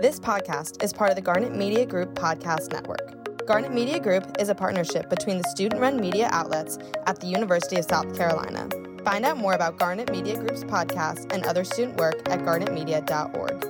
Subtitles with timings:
[0.00, 3.46] This podcast is part of the Garnet Media Group podcast network.
[3.48, 6.78] Garnet Media Group is a partnership between the student run media outlets
[7.08, 8.68] at the University of South Carolina.
[9.04, 13.64] Find out more about Garnet Media Group's podcast and other student work at garnetmedia.org.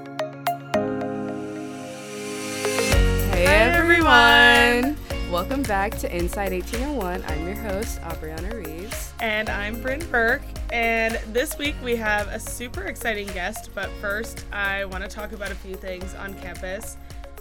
[3.33, 4.99] Hey everyone!
[5.33, 7.25] Welcome back to Inside 1801.
[7.27, 9.08] I'm your host, Abrianna Reaves.
[9.21, 10.43] And I'm Brynn Burke.
[10.73, 13.71] And this week we have a super exciting guest.
[13.75, 16.97] But first, I want to talk about a few things on campus.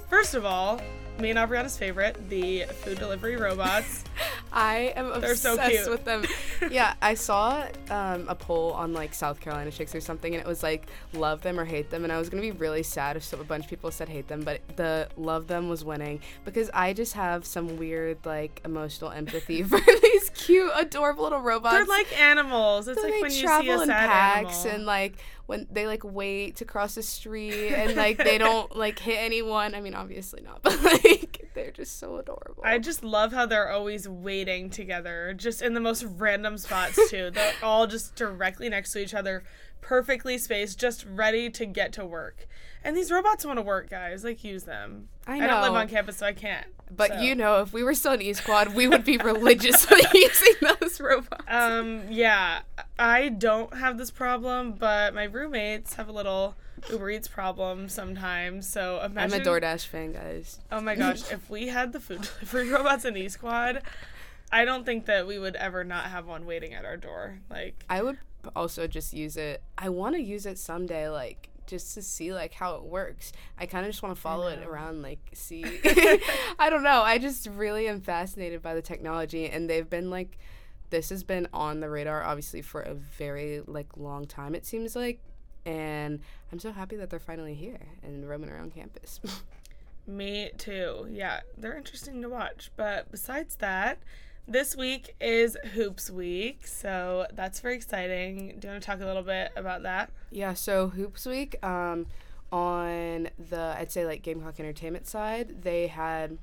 [0.10, 0.82] First of all,
[1.20, 4.04] me and Abrianna's favorite, the food delivery robots.
[4.52, 6.24] I am obsessed so with them.
[6.72, 10.48] yeah, I saw um, a poll on like South Carolina Chicks or something, and it
[10.48, 13.24] was like love them or hate them, and I was gonna be really sad if
[13.24, 16.70] so- a bunch of people said hate them, but the love them was winning because
[16.74, 21.76] I just have some weird like emotional empathy for these cute, adorable little robots.
[21.76, 22.88] They're like animals.
[22.88, 24.76] It's So like when you see travel a in packs animal.
[24.76, 25.14] and like
[25.46, 29.76] when they like wait to cross the street and like they don't like hit anyone.
[29.76, 32.64] I mean, obviously not, but like they're just so adorable.
[32.64, 37.31] I just love how they're always waiting together, just in the most random spots too.
[37.33, 39.44] They're all just directly next to each other,
[39.81, 42.47] perfectly spaced, just ready to get to work.
[42.83, 44.23] And these robots want to work, guys.
[44.23, 45.09] Like use them.
[45.25, 46.67] I don't live on campus, so I can't.
[46.89, 47.19] but so.
[47.19, 51.00] you know, if we were still in East Quad, we would be religiously using those
[51.02, 51.44] robots.
[51.47, 52.61] Um, yeah,
[52.97, 56.55] I don't have this problem, but my roommates have a little
[56.89, 58.67] Uber Eats problem sometimes.
[58.67, 59.33] So imagine.
[59.33, 60.59] I'm a DoorDash fan, guys.
[60.72, 63.81] Oh my gosh, if we had the food delivery robots in East Quad,
[64.52, 67.39] I don't think that we would ever not have one waiting at our door.
[67.50, 68.17] Like, I would
[68.56, 69.61] also just use it.
[69.78, 73.34] I want to use it someday, like just to see like how it works.
[73.59, 75.64] I kind of just want to follow it around, like see.
[76.59, 77.02] I don't know.
[77.02, 80.38] I just really am fascinated by the technology, and they've been like,
[80.89, 84.56] this has been on the radar obviously for a very like long time.
[84.56, 85.19] It seems like,
[85.68, 89.20] and I'm so happy that they're finally here and roaming around campus.
[90.08, 91.08] Me too.
[91.12, 92.72] Yeah, they're interesting to watch.
[92.78, 94.00] But besides that,
[94.48, 98.56] this week is Hoops Week, so that's very exciting.
[98.58, 100.09] Do you want to talk a little bit about that?
[100.31, 102.06] Yeah, so Hoops Week, um,
[102.50, 106.38] on the I'd say like Gamecock Entertainment side, they had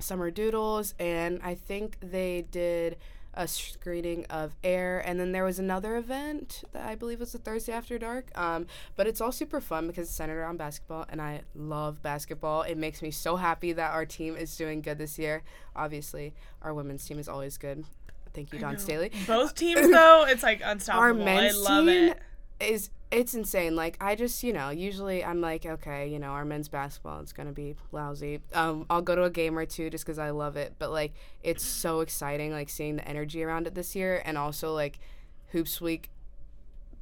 [0.00, 2.96] Summer Doodles, and I think they did
[3.34, 7.38] a screening of Air, and then there was another event that I believe was the
[7.38, 8.36] Thursday after dark.
[8.36, 8.66] Um,
[8.96, 12.62] but it's all super fun because it's centered around basketball, and I love basketball.
[12.62, 15.42] It makes me so happy that our team is doing good this year.
[15.76, 17.84] Obviously, our women's team is always good.
[18.34, 19.10] Thank you, Dawn Staley.
[19.26, 21.02] Both teams, though, it's like unstoppable.
[21.02, 22.20] Our men's I love team it.
[22.60, 23.74] is it's insane.
[23.74, 27.32] Like I just, you know, usually I'm like, okay, you know, our men's basketball is
[27.32, 28.40] gonna be lousy.
[28.54, 30.74] Um, I'll go to a game or two just because I love it.
[30.78, 34.74] But like, it's so exciting, like seeing the energy around it this year, and also
[34.74, 34.98] like,
[35.52, 36.10] hoops week.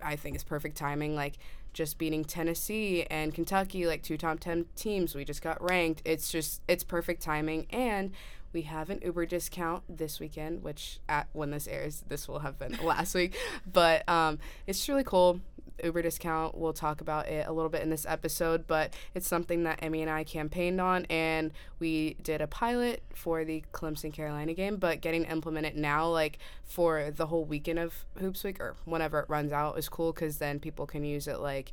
[0.03, 1.15] I think is perfect timing.
[1.15, 1.39] Like
[1.73, 5.15] just beating Tennessee and Kentucky, like two top ten teams.
[5.15, 6.03] We just got ranked.
[6.05, 8.13] It's just it's perfect timing, and
[8.53, 12.59] we have an Uber discount this weekend, which at when this airs, this will have
[12.59, 13.37] been last week.
[13.71, 15.41] But um, it's really cool.
[15.83, 16.57] Uber discount.
[16.57, 20.03] We'll talk about it a little bit in this episode, but it's something that Emmie
[20.03, 24.77] and I campaigned on, and we did a pilot for the Clemson Carolina game.
[24.77, 28.77] But getting to implement it now, like for the whole weekend of Hoops Week or
[28.85, 31.73] whenever it runs out, is cool because then people can use it like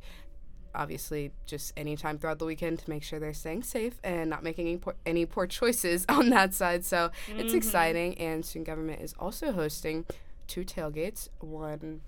[0.74, 4.66] obviously just anytime throughout the weekend to make sure they're staying safe and not making
[4.66, 6.84] any poor, any poor choices on that side.
[6.84, 7.56] So it's mm-hmm.
[7.56, 8.18] exciting.
[8.18, 10.04] And student government is also hosting
[10.46, 12.02] two tailgates one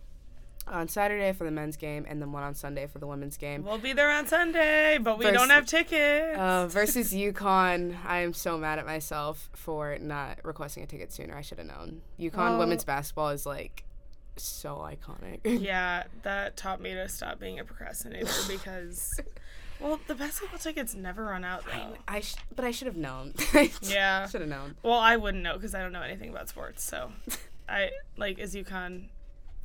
[0.69, 3.65] on Saturday for the men's game and then one on Sunday for the women's game.
[3.65, 6.38] We'll be there on Sunday, but we Vers- don't have tickets.
[6.38, 11.37] Uh, versus UConn, I am so mad at myself for not requesting a ticket sooner.
[11.37, 12.03] I should have known.
[12.19, 13.84] UConn women's basketball is like
[14.37, 15.41] so iconic.
[15.44, 19.21] yeah, that taught me to stop being a procrastinator because,
[19.81, 21.97] well, the basketball tickets never run out though.
[22.09, 23.34] I sh- but I should have known.
[23.82, 24.26] Yeah.
[24.28, 24.76] should have known.
[24.82, 26.82] Well, I wouldn't know because I don't know anything about sports.
[26.82, 27.12] So,
[27.69, 29.09] I like is UConn.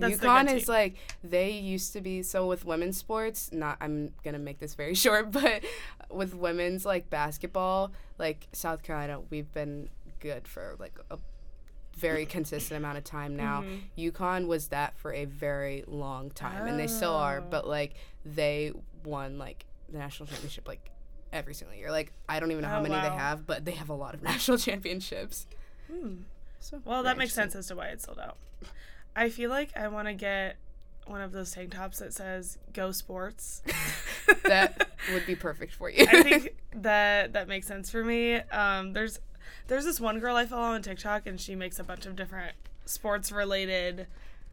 [0.01, 0.73] That's UConn is team.
[0.73, 3.51] like they used to be so with women's sports.
[3.51, 5.63] Not I'm gonna make this very short, but
[6.09, 9.89] with women's like basketball, like South Carolina, we've been
[10.19, 11.17] good for like a
[11.97, 13.61] very consistent amount of time now.
[13.63, 14.01] Mm-hmm.
[14.23, 17.39] UConn was that for a very long time, and they still are.
[17.39, 17.47] Oh.
[17.49, 17.93] But like
[18.25, 18.71] they
[19.03, 20.89] won like the national championship like
[21.33, 21.91] every single year.
[21.91, 24.13] Like I don't even know how Oh, many they have, but they have a lot
[24.13, 25.45] of national championships.
[26.59, 26.89] So Hmm.
[26.89, 28.37] Well, that makes sense as to why it's sold out.
[29.15, 30.57] I feel like I want to get
[31.05, 33.61] one of those tank tops that says "Go Sports."
[34.43, 36.05] that would be perfect for you.
[36.09, 38.35] I think that that makes sense for me.
[38.35, 39.19] Um, there's
[39.67, 42.55] there's this one girl I follow on TikTok, and she makes a bunch of different
[42.85, 44.07] sports related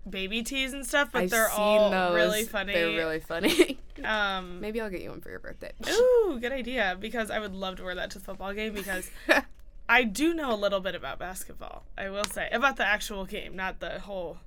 [0.08, 2.14] baby tees and stuff, but I've they're all those.
[2.14, 2.72] really funny.
[2.72, 3.78] They're really funny.
[4.04, 5.72] um, Maybe I'll get you one for your birthday.
[5.88, 6.96] Ooh, good idea.
[6.99, 9.11] Because I would love to wear that to the football game because
[9.88, 11.84] I do know a little bit about basketball.
[11.96, 14.38] I will say about the actual game, not the whole,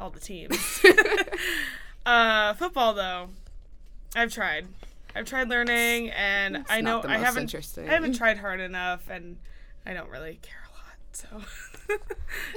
[0.00, 0.84] all the teams.
[2.06, 3.28] uh, football though,
[4.16, 4.66] I've tried.
[5.14, 7.54] I've tried learning, and It's I know I haven't.
[7.78, 9.36] I haven't tried hard enough, and
[9.84, 10.96] I don't really care a lot.
[11.12, 11.28] So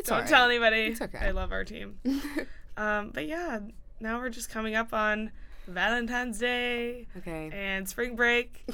[0.03, 0.29] don't alright.
[0.29, 0.87] tell anybody.
[0.87, 1.17] It's okay.
[1.19, 1.99] I love our team.
[2.77, 3.59] um, but yeah,
[3.99, 5.31] now we're just coming up on
[5.67, 7.49] Valentine's Day okay.
[7.53, 8.65] and spring break.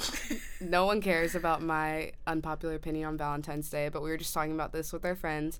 [0.60, 4.52] No one cares about my unpopular opinion on Valentine's Day, but we were just talking
[4.52, 5.58] about this with our friends.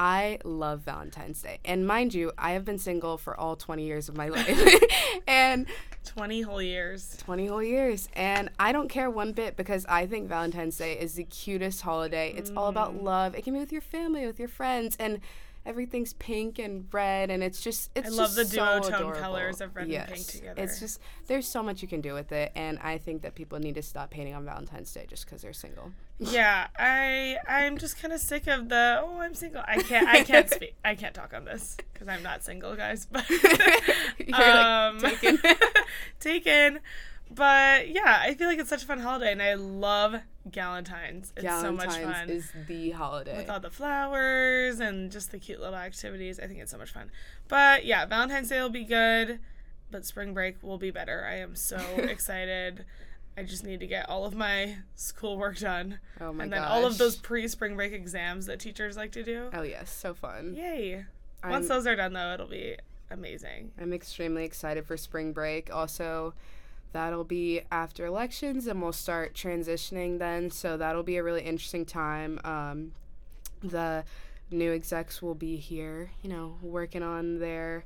[0.00, 1.58] I love Valentine's Day.
[1.64, 4.82] And mind you, I have been single for all 20 years of my life.
[5.26, 5.66] and
[6.04, 7.16] 20 whole years.
[7.24, 8.08] 20 whole years.
[8.14, 12.32] And I don't care one bit because I think Valentine's Day is the cutest holiday.
[12.36, 12.70] It's all Mm.
[12.70, 13.34] about love.
[13.34, 15.20] It can be with your family, with your friends, and
[15.68, 19.20] everything's pink and red and it's just it's I love just the so duotone adorable.
[19.20, 20.62] colors of red and pink together.
[20.62, 23.58] It's just there's so much you can do with it and I think that people
[23.58, 25.92] need to stop painting on Valentine's Day just because they're single.
[26.20, 29.62] Yeah, I I'm just kind of sick of the oh I'm single.
[29.64, 30.74] I can't I can't speak.
[30.84, 33.06] I can't talk on this because I'm not single, guys.
[33.06, 33.24] But
[34.32, 35.38] um, like taken.
[36.18, 36.78] taken.
[37.30, 40.16] But yeah, I feel like it's such a fun holiday, and I love
[40.52, 41.32] Galentine's.
[41.36, 42.30] It's so much Valentine's fun.
[42.30, 43.36] is the holiday.
[43.36, 46.38] with all the flowers and just the cute little activities.
[46.40, 47.10] I think it's so much fun.
[47.48, 49.38] But yeah, Valentine's Day will be good,
[49.90, 51.26] but spring break will be better.
[51.28, 52.84] I am so excited.
[53.36, 56.00] I just need to get all of my schoolwork done.
[56.20, 59.22] oh my and then all of those pre spring break exams that teachers like to
[59.22, 59.50] do.
[59.52, 60.54] Oh yes, so fun.
[60.56, 61.04] Yay.
[61.42, 62.76] I'm- Once those are done, though, it'll be
[63.12, 63.70] amazing.
[63.80, 65.72] I'm extremely excited for spring break.
[65.72, 66.34] Also,
[66.92, 70.50] that'll be after elections, and we'll start transitioning then.
[70.50, 72.40] So that'll be a really interesting time.
[72.44, 72.92] Um,
[73.62, 74.04] the
[74.50, 77.84] new execs will be here, you know, working on their,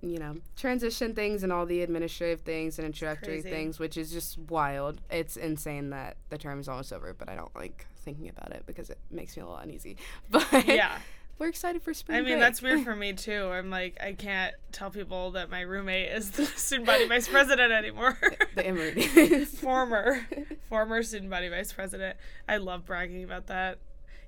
[0.00, 4.38] you know, transition things and all the administrative things and introductory things, which is just
[4.38, 5.00] wild.
[5.10, 8.64] It's insane that the term is almost over, but I don't like thinking about it
[8.66, 9.96] because it makes me a little uneasy.
[10.30, 10.98] But Yeah.
[11.38, 12.40] We're excited for spring I mean, break.
[12.40, 13.46] that's weird for me, too.
[13.50, 17.72] I'm like, I can't tell people that my roommate is the student body vice president
[17.72, 18.16] anymore.
[18.54, 19.44] the emery.
[19.46, 20.26] former
[20.68, 22.16] former student body vice president
[22.48, 23.78] i love bragging about that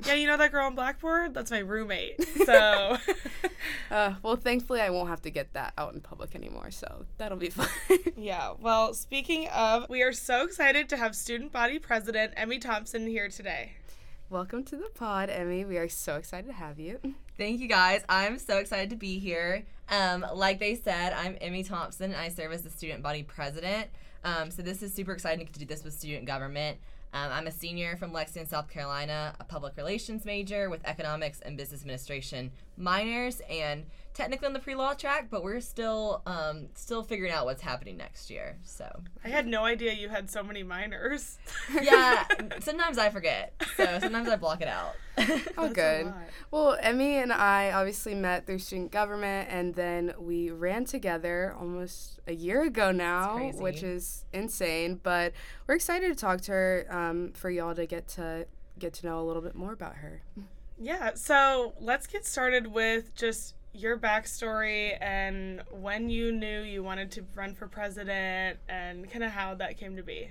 [0.04, 2.98] yeah you know that girl on blackboard that's my roommate so
[3.90, 7.38] Uh, well, thankfully, I won't have to get that out in public anymore, so that'll
[7.38, 7.68] be fun.
[8.16, 13.06] yeah well speaking of we are so excited to have student body president emmie thompson
[13.06, 13.72] here today
[14.30, 15.66] Welcome to the pod, Emmie.
[15.66, 16.98] We are so excited to have you.
[17.36, 18.02] Thank you guys.
[18.08, 19.64] I'm so excited to be here.
[19.90, 23.88] Um, like they said, I'm Emmie Thompson and I serve as the student body president.
[24.24, 26.78] Um, so this is super exciting to do this with student government.
[27.12, 31.56] Um, I'm a senior from Lexington, South Carolina, a public relations major with economics and
[31.56, 37.32] business administration minors, and technically on the pre-law track, but we're still um, still figuring
[37.32, 38.56] out what's happening next year.
[38.64, 41.36] So i had no idea you had so many minors
[41.82, 42.24] yeah,
[42.60, 43.52] sometimes I forget.
[43.76, 44.94] So sometimes I block it out.
[45.56, 46.06] Oh, That's a good.
[46.06, 46.14] lot.
[46.50, 52.18] Well, Emmie and I obviously met through student government, and then we ran together almost
[52.26, 54.98] a year ago now, which is insane.
[55.02, 55.32] But
[55.68, 58.46] we're excited to talk to her um, for y'all to get to
[58.78, 60.22] get to know a little bit more about her.
[60.80, 67.10] yeah so let's get started with just your backstory and when you knew you wanted
[67.10, 70.30] to run for president and kind of how that came to be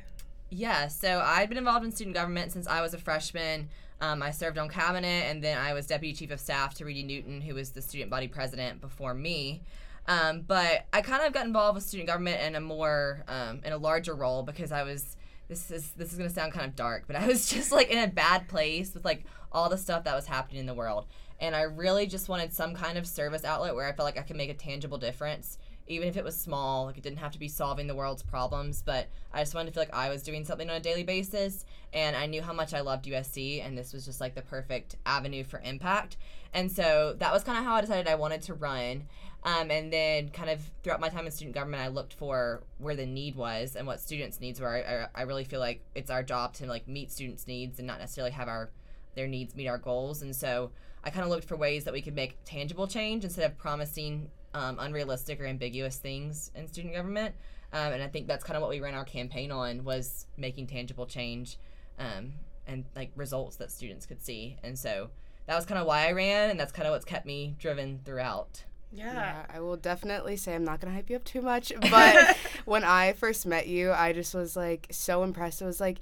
[0.49, 3.69] Yeah, so I'd been involved in student government since I was a freshman.
[3.99, 7.03] Um, I served on cabinet, and then I was deputy chief of staff to Reedy
[7.03, 9.61] Newton, who was the student body president before me.
[10.07, 13.71] Um, but I kind of got involved with student government in a more um, in
[13.71, 15.15] a larger role because I was
[15.47, 17.97] this is this is gonna sound kind of dark, but I was just like in
[17.97, 21.05] a bad place with like all the stuff that was happening in the world,
[21.39, 24.21] and I really just wanted some kind of service outlet where I felt like I
[24.21, 27.39] could make a tangible difference even if it was small, like it didn't have to
[27.39, 30.45] be solving the world's problems, but I just wanted to feel like I was doing
[30.45, 31.65] something on a daily basis.
[31.91, 34.95] And I knew how much I loved USC, and this was just like the perfect
[35.05, 36.17] avenue for impact.
[36.53, 39.03] And so that was kind of how I decided I wanted to run.
[39.43, 42.95] Um, and then, kind of throughout my time in student government, I looked for where
[42.95, 45.09] the need was and what students' needs were.
[45.15, 47.99] I, I really feel like it's our job to like meet students' needs and not
[47.99, 48.69] necessarily have our
[49.15, 50.21] their needs meet our goals.
[50.21, 50.71] And so
[51.03, 54.29] I kind of looked for ways that we could make tangible change instead of promising
[54.53, 57.35] um, unrealistic or ambiguous things in student government.
[57.73, 60.67] Um, and I think that's kind of what we ran our campaign on was making
[60.67, 61.57] tangible change
[61.97, 62.33] um,
[62.67, 64.57] and like results that students could see.
[64.63, 65.09] And so
[65.47, 67.99] that was kind of why I ran, and that's kind of what's kept me driven
[68.05, 68.63] throughout.
[68.93, 72.37] yeah, Yeah, I will definitely say I'm not gonna hype you up too much, but
[72.65, 75.61] when I first met you, I just was like so impressed.
[75.61, 75.99] It was like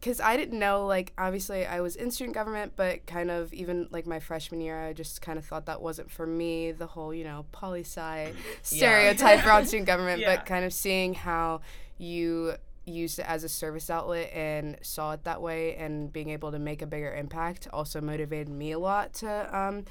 [0.00, 3.88] because I didn't know, like, obviously I was in student government, but kind of even
[3.90, 7.12] like my freshman year, I just kind of thought that wasn't for me, the whole,
[7.12, 10.36] you know, poli sci stereotype around student government, Yeah.
[10.36, 11.60] but kind of seeing how
[11.98, 16.50] you used it as a service outlet and saw it that way and being able
[16.52, 19.84] to make a bigger impact also motivated me a lot to um,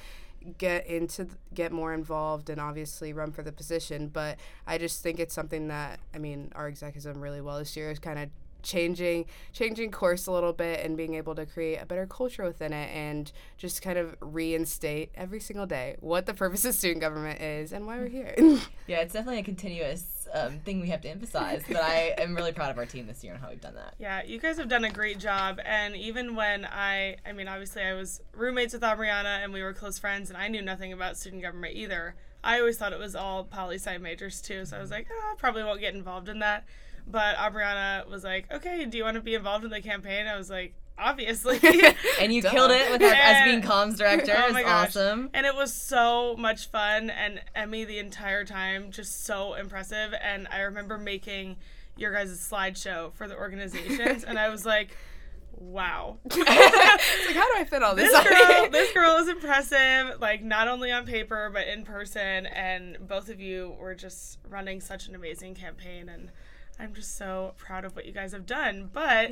[0.57, 5.03] get into th- get more involved and obviously run for the position but i just
[5.03, 7.99] think it's something that i mean our exec has done really well this year is
[7.99, 8.29] kind of
[8.67, 12.74] changing changing course a little bit and being able to create a better culture within
[12.74, 17.41] it and just kind of reinstate every single day what the purpose of student government
[17.41, 18.36] is and why we're here
[18.88, 21.63] Yeah, it's definitely a continuous um, thing we have to emphasize.
[21.67, 23.95] But I am really proud of our team this year and how we've done that.
[24.00, 25.59] Yeah, you guys have done a great job.
[25.65, 29.74] And even when I, I mean, obviously I was roommates with Abrianna and we were
[29.74, 32.15] close friends, and I knew nothing about student government either.
[32.43, 34.65] I always thought it was all poli sci majors too.
[34.65, 36.65] So I was like, oh, I probably won't get involved in that.
[37.09, 40.27] But Abrianna was like, okay, do you want to be involved in the campaign?
[40.27, 41.59] I was like, obviously.
[42.19, 42.49] And you Duh.
[42.49, 44.33] killed it with our, as being comms director.
[44.35, 44.89] Oh it's my gosh.
[44.89, 45.29] awesome.
[45.33, 50.13] And it was so much fun, and Emmie the entire time just so impressive.
[50.19, 51.57] And I remember making
[51.95, 54.97] your guys' slideshow for the organizations, and I was like,
[55.51, 56.17] wow.
[56.25, 60.67] like how do i fit all this, This girl, this girl is impressive, like not
[60.67, 62.47] only on paper but in person.
[62.47, 66.31] And both of you were just running such an amazing campaign, and
[66.79, 68.89] I'm just so proud of what you guys have done.
[68.93, 69.31] But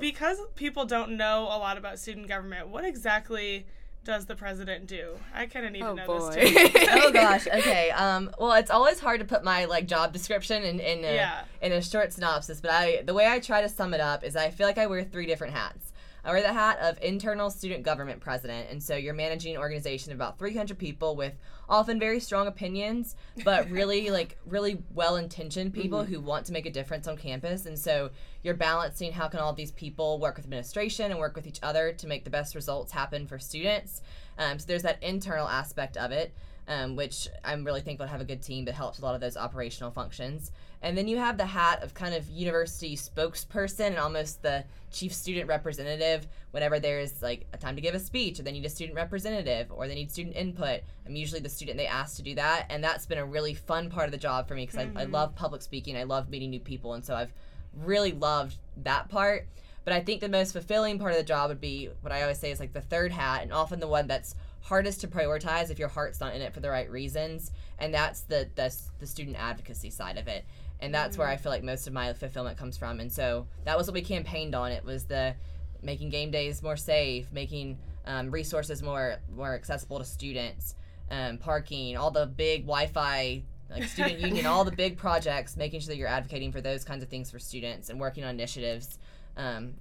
[0.00, 3.66] because people don't know a lot about student government, what exactly
[4.04, 5.18] does the president do?
[5.34, 6.70] I kind of need oh to know boy this too.
[6.92, 7.46] oh gosh.
[7.48, 7.90] Okay.
[7.90, 8.30] Um.
[8.38, 11.44] Well, it's always hard to put my like job description in in a, Yeah.
[11.60, 14.36] in a short synopsis, but I the way I try to sum it up is
[14.36, 15.92] I feel like I wear three different hats.
[16.26, 20.10] I wear the hat of internal student government president, and so you're managing an organization
[20.10, 21.34] of about 300 people with
[21.68, 23.14] often very strong opinions,
[23.44, 27.66] but really like really well-intentioned people who want to make a difference on campus.
[27.66, 28.10] And so
[28.42, 31.92] you're balancing how can all these people work with administration and work with each other
[31.92, 34.02] to make the best results happen for students.
[34.36, 36.34] Um, so there's that internal aspect of it
[36.68, 39.20] um, which I'm really thankful to have a good team that helps a lot of
[39.20, 40.50] those operational functions.
[40.82, 45.12] And then you have the hat of kind of university spokesperson and almost the chief
[45.12, 48.70] student representative whenever there's like a time to give a speech or they need a
[48.70, 50.80] student representative or they need student input.
[51.06, 52.66] I'm usually the student they ask to do that.
[52.68, 55.04] And that's been a really fun part of the job for me because I, I
[55.04, 55.96] love public speaking.
[55.96, 56.94] I love meeting new people.
[56.94, 57.32] And so I've
[57.74, 59.46] really loved that part.
[59.84, 62.40] But I think the most fulfilling part of the job would be what I always
[62.40, 64.34] say is like the third hat, and often the one that's
[64.66, 68.22] hardest to prioritize if your heart's not in it for the right reasons, and that's
[68.22, 70.44] the the, the student advocacy side of it.
[70.80, 73.00] And that's where I feel like most of my fulfillment comes from.
[73.00, 74.72] And so that was what we campaigned on.
[74.72, 75.34] It was the
[75.82, 80.74] making game days more safe, making um, resources more more accessible to students,
[81.10, 85.88] um, parking, all the big Wi-Fi like student union, all the big projects, making sure
[85.88, 88.98] that you're advocating for those kinds of things for students and working on initiatives.
[89.36, 89.74] Um,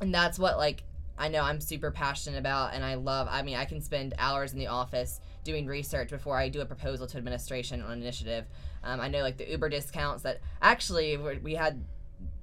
[0.00, 0.84] and that's what like
[1.22, 3.28] I know I'm super passionate about, and I love.
[3.30, 6.64] I mean, I can spend hours in the office doing research before I do a
[6.64, 8.46] proposal to administration on an initiative.
[8.82, 11.84] Um, I know like the Uber discounts that actually we had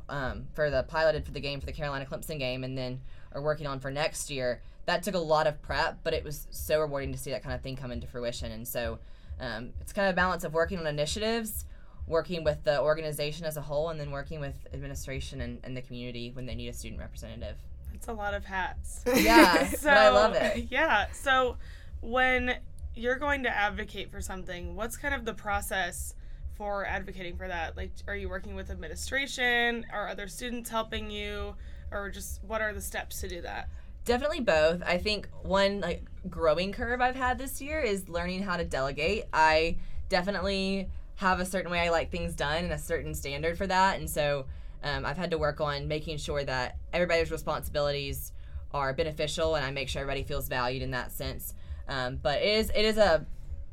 [0.08, 3.02] um, for the piloted for the game for the Carolina Clemson game, and then
[3.34, 4.62] are working on for next year.
[4.86, 7.54] That took a lot of prep, but it was so rewarding to see that kind
[7.54, 8.50] of thing come into fruition.
[8.54, 9.00] And so
[9.42, 11.66] um, it's kind of a balance of working on initiatives,
[12.08, 15.82] working with the organization as a whole, and then working with administration and, and the
[15.82, 17.58] community when they need a student representative.
[18.00, 19.04] It's a lot of hats.
[19.14, 20.68] Yeah, so but I love it.
[20.72, 21.08] Yeah.
[21.12, 21.58] So
[22.00, 22.56] when
[22.96, 26.16] you're going to advocate for something, what's kind of the process
[26.56, 27.76] for advocating for that?
[27.76, 29.86] Like, are you working with administration?
[29.92, 31.56] Are other students helping you?
[31.92, 33.68] Or just what are the steps to do that?
[34.06, 34.82] Definitely both.
[34.86, 39.26] I think one like growing curve I've had this year is learning how to delegate.
[39.34, 39.76] I
[40.08, 44.00] definitely have a certain way I like things done and a certain standard for that,
[44.00, 44.46] and so
[44.84, 48.32] um, I've had to work on making sure that everybody's responsibilities
[48.72, 51.54] are beneficial, and I make sure everybody feels valued in that sense.
[51.88, 53.26] Um, but it is it is a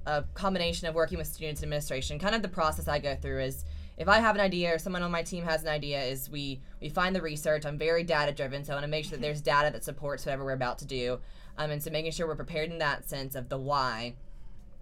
[0.07, 2.19] a combination of working with students and administration.
[2.19, 3.65] Kind of the process I go through is
[3.97, 6.61] if I have an idea or someone on my team has an idea, is we
[6.81, 7.65] we find the research.
[7.65, 10.25] I'm very data driven, so I want to make sure that there's data that supports
[10.25, 11.21] whatever we're about to do.
[11.59, 14.15] Um, and so making sure we're prepared in that sense of the why.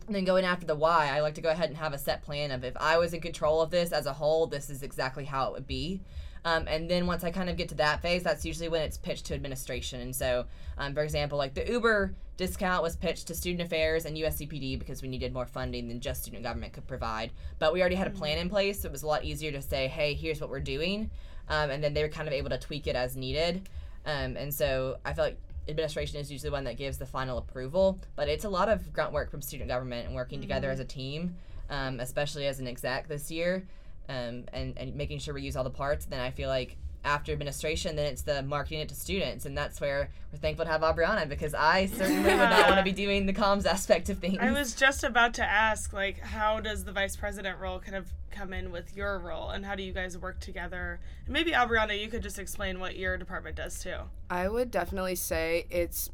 [0.07, 2.23] And then going after the why, I like to go ahead and have a set
[2.23, 5.25] plan of if I was in control of this as a whole, this is exactly
[5.25, 6.03] how it would be.
[6.45, 8.99] Um, and then once I kind of get to that phase, that's usually when it's
[8.99, 10.01] pitched to administration.
[10.03, 10.45] And so,
[10.77, 15.01] um, for example, like the Uber discount was pitched to student affairs and USCPD because
[15.01, 17.31] we needed more funding than just student government could provide.
[17.59, 19.63] But we already had a plan in place, so it was a lot easier to
[19.63, 21.11] say, hey, here's what we're doing.
[21.49, 23.69] Um, and then they were kind of able to tweak it as needed.
[24.05, 27.39] Um, and so I felt like administration is usually the one that gives the final
[27.39, 30.81] approval, but it's a lot of grunt work from student government and working together as
[30.81, 31.37] a team,
[31.71, 33.67] um, especially as an exec this year,
[34.09, 36.05] um, and, and making sure we use all the parts.
[36.05, 39.81] Then I feel like after administration, then it's the marketing it to students, and that's
[39.81, 43.27] where we're thankful to have Abrianna because I certainly would not want to be doing
[43.27, 44.39] the comms aspect of things.
[44.41, 48.13] I was just about to ask, like, how does the vice president role kind of
[48.31, 50.99] come in with your role, and how do you guys work together?
[51.27, 53.97] And maybe Abrianna, you could just explain what your department does too.
[54.31, 56.11] I would definitely say it's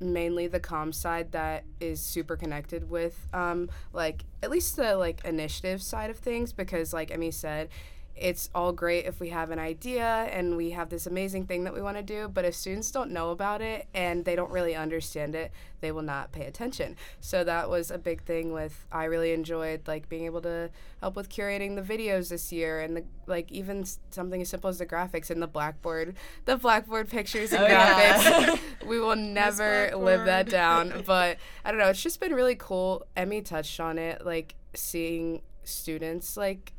[0.00, 5.24] mainly the com side that is super connected with um like at least the like
[5.24, 7.68] initiative side of things because like Emmie said
[8.16, 11.74] it's all great if we have an idea and we have this amazing thing that
[11.74, 14.74] we want to do, but if students don't know about it and they don't really
[14.76, 16.96] understand it, they will not pay attention.
[17.20, 21.16] So that was a big thing with I really enjoyed like being able to help
[21.16, 24.86] with curating the videos this year and the like even something as simple as the
[24.86, 28.20] graphics and the blackboard, the blackboard pictures and Oh, yeah.
[28.20, 28.58] graphics.
[28.86, 33.06] we will never live that down, but I don't know, it's just been really cool.
[33.16, 36.73] Emmie touched on it like seeing students like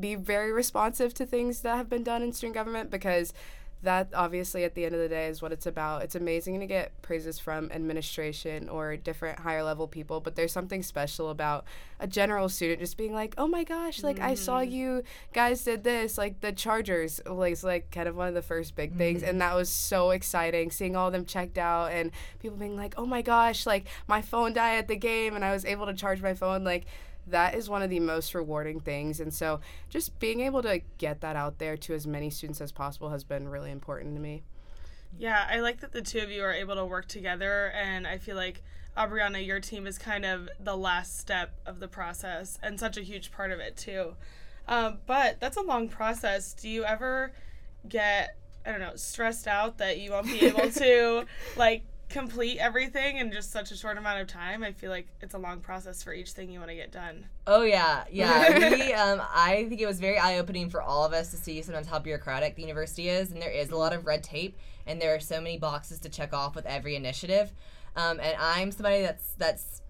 [0.00, 3.32] be very responsive to things that have been done in student government because
[3.82, 6.02] that obviously at the end of the day is what it's about.
[6.02, 10.82] It's amazing to get praises from administration or different higher level people, but there's something
[10.82, 11.64] special about
[12.00, 14.72] a general student just being like, "Oh my gosh, like I saw mm-hmm.
[14.72, 15.02] you
[15.32, 18.96] guys did this." Like the Chargers was like kind of one of the first big
[18.96, 19.30] things mm-hmm.
[19.30, 22.94] and that was so exciting seeing all of them checked out and people being like,
[22.96, 25.94] "Oh my gosh, like my phone died at the game and I was able to
[25.94, 26.86] charge my phone." Like
[27.30, 29.20] that is one of the most rewarding things.
[29.20, 32.72] And so just being able to get that out there to as many students as
[32.72, 34.42] possible has been really important to me.
[35.16, 38.18] Yeah, I like that the two of you are able to work together, and I
[38.18, 38.62] feel like
[38.96, 43.02] Abrianna, your team is kind of the last step of the process and such a
[43.02, 44.14] huge part of it too.
[44.66, 46.52] Um, but that's a long process.
[46.52, 47.32] Do you ever
[47.88, 51.24] get I don't know stressed out that you won't be able to
[51.56, 54.62] like complete everything in just such a short amount of time?
[54.62, 57.26] I feel like it's a long process for each thing you want to get done.
[57.46, 58.70] Oh yeah, yeah.
[58.70, 61.60] we, um, I think it was very eye opening for all of us to see
[61.62, 65.00] sometimes how bureaucratic the university is, and there is a lot of red tape, and
[65.00, 67.52] there are so many boxes to check off with every initiative.
[67.96, 69.82] Um, and I'm somebody that's that's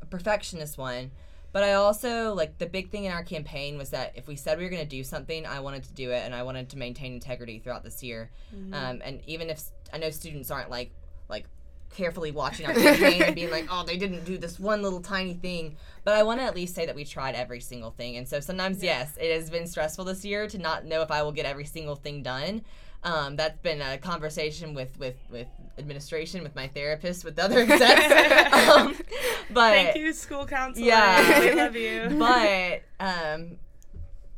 [0.00, 1.10] a perfectionist one,
[1.52, 4.58] but I also like the big thing in our campaign was that if we said
[4.58, 6.78] we were going to do something, I wanted to do it, and I wanted to
[6.78, 8.30] maintain integrity throughout this year.
[8.72, 10.90] Um, and even if I know students aren't like
[11.28, 11.46] like
[11.96, 15.34] carefully watching our campaign and being like, oh, they didn't do this one little tiny
[15.34, 15.76] thing.
[16.04, 18.16] But I want to at least say that we tried every single thing.
[18.16, 21.22] And so sometimes, yes, it has been stressful this year to not know if I
[21.22, 22.62] will get every single thing done.
[23.02, 25.46] Um, that's been a conversation with, with, with
[25.78, 28.52] administration, with my therapist, with other execs.
[28.52, 28.96] um,
[29.50, 30.86] but Thank you, school counselor.
[30.86, 31.40] Yeah.
[31.40, 32.08] we love you.
[32.18, 33.58] but um,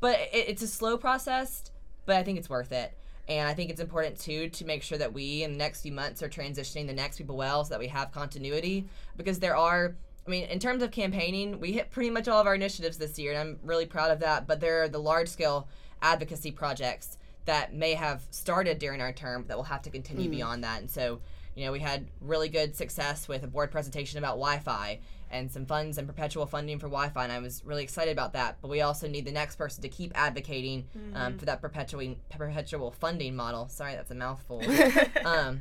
[0.01, 1.71] but it, it's a slow process,
[2.07, 2.93] but I think it's worth it.
[3.29, 5.93] And I think it's important too to make sure that we in the next few
[5.93, 8.87] months are transitioning the next people well, so that we have continuity.
[9.17, 12.47] Because there are, I mean, in terms of campaigning, we hit pretty much all of
[12.47, 14.47] our initiatives this year, and I'm really proud of that.
[14.47, 15.69] But there are the large scale
[16.01, 20.33] advocacy projects that may have started during our term that will have to continue mm.
[20.33, 20.81] beyond that.
[20.81, 21.21] And so,
[21.59, 25.67] you know, we had really good success with a board presentation about Wi-Fi and some
[25.67, 28.59] funds and perpetual funding for Wi-Fi, and I was really excited about that.
[28.63, 32.93] But we also need the next person to keep advocating um, for that perpetual perpetual
[32.93, 33.69] funding model.
[33.69, 34.63] Sorry, that's a mouthful.
[35.25, 35.61] um,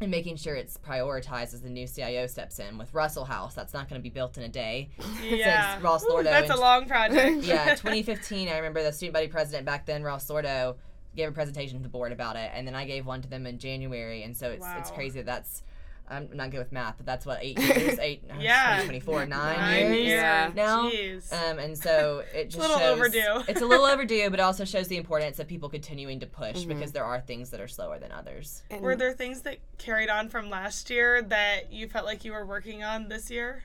[0.00, 2.78] and making sure it's prioritized as the new CIO steps in.
[2.78, 4.88] With Russell House, that's not going to be built in a day.
[5.22, 5.74] yeah.
[5.74, 7.42] Since Ross Ooh, Lordo That's a long project.
[7.44, 8.48] yeah, 2015.
[8.48, 10.76] I remember the student body president back then, Ross Lordo,
[11.16, 13.46] gave a presentation to the board about it, and then I gave one to them
[13.46, 14.22] in January.
[14.22, 15.20] And so it's it's crazy.
[15.20, 15.62] that That's
[16.10, 18.76] I'm not good with math, but that's what eight years, eight, no, it's Yeah.
[18.82, 20.54] 2024, nine, Nine years years.
[20.54, 20.90] now.
[20.90, 21.32] Jeez.
[21.32, 23.42] Um, and so it just a little shows, overdue.
[23.48, 26.64] it's a little overdue, but it also shows the importance of people continuing to push
[26.64, 28.62] because there are things that are slower than others.
[28.70, 32.32] And Were there things that carried on from last year that you felt like you
[32.32, 33.64] were working on this year?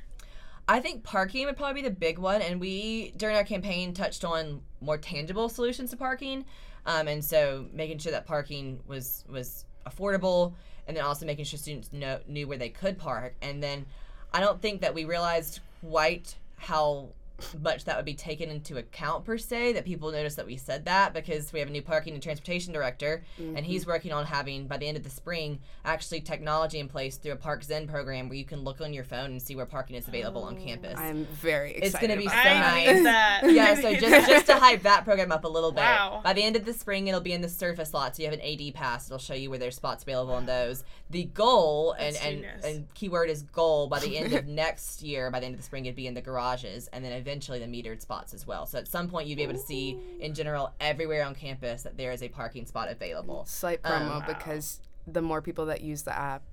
[0.68, 4.26] I think parking would probably be the big one, and we during our campaign touched
[4.26, 6.44] on more tangible solutions to parking,
[6.86, 10.54] um, and so making sure that parking was was affordable,
[10.88, 13.86] and then also making sure students know, knew where they could park, and then
[14.34, 17.10] I don't think that we realized quite how
[17.62, 20.86] much that would be taken into account per se that people notice that we said
[20.86, 23.92] that because we have a new parking and transportation director and he's mm-hmm.
[23.92, 27.36] working on having by the end of the spring actually technology in place through a
[27.36, 30.08] park zen program where you can look on your phone and see where parking is
[30.08, 31.88] available on campus I'm very excited.
[31.88, 33.04] It's gonna be about so nice.
[33.04, 33.42] that.
[33.52, 36.22] yeah so just just to hype that program up a little bit Wow.
[36.24, 38.40] by the end of the spring it'll be in the surface lot so you have
[38.40, 42.16] an ad pass it'll show you where there's spots available on those the goal and
[42.16, 42.66] That's and, genius.
[42.66, 45.66] and keyword is goal by the end of next year by the end of the
[45.66, 48.78] spring it'd be in the garages and then eventually the metered spots as well so
[48.78, 52.12] at some point you'd be able to see in general everywhere on campus that there
[52.12, 54.26] is a parking spot available Slight Um, promo Wow.
[54.28, 56.44] because the more people that use the app,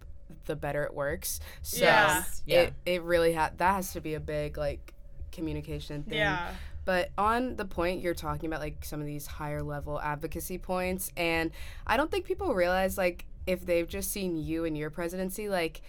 [0.47, 1.41] the better it works.
[1.63, 2.25] So Yeah.
[2.47, 2.61] Yeah.
[2.63, 4.95] it it really ha- that has to be a big like
[5.33, 6.19] communication thing.
[6.19, 6.55] yeah.
[6.85, 11.13] But on the point you're talking about, like some of these higher level advocacy points,
[11.17, 11.51] and
[11.87, 15.83] I don't think people realize, like, if they've just seen you and your presidency, like,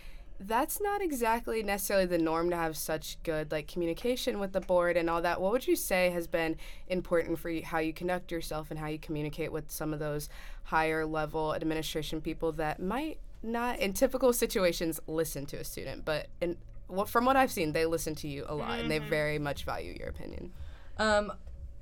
[0.48, 4.98] that's not exactly necessarily the norm to have such good like communication with the board
[4.98, 5.40] and all that.
[5.40, 8.88] What would you say has been important for you, how you conduct yourself and how
[8.88, 10.30] you communicate with some of those
[10.64, 16.28] higher level administration people that might not in typical situations listen to a student, but
[16.40, 19.40] in well, from what I've seen, they listen to you a lot and they very
[19.40, 20.52] much value your opinion.
[20.98, 21.32] Um,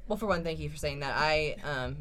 [0.07, 1.15] well, for one, thank you for saying that.
[1.17, 1.97] I um,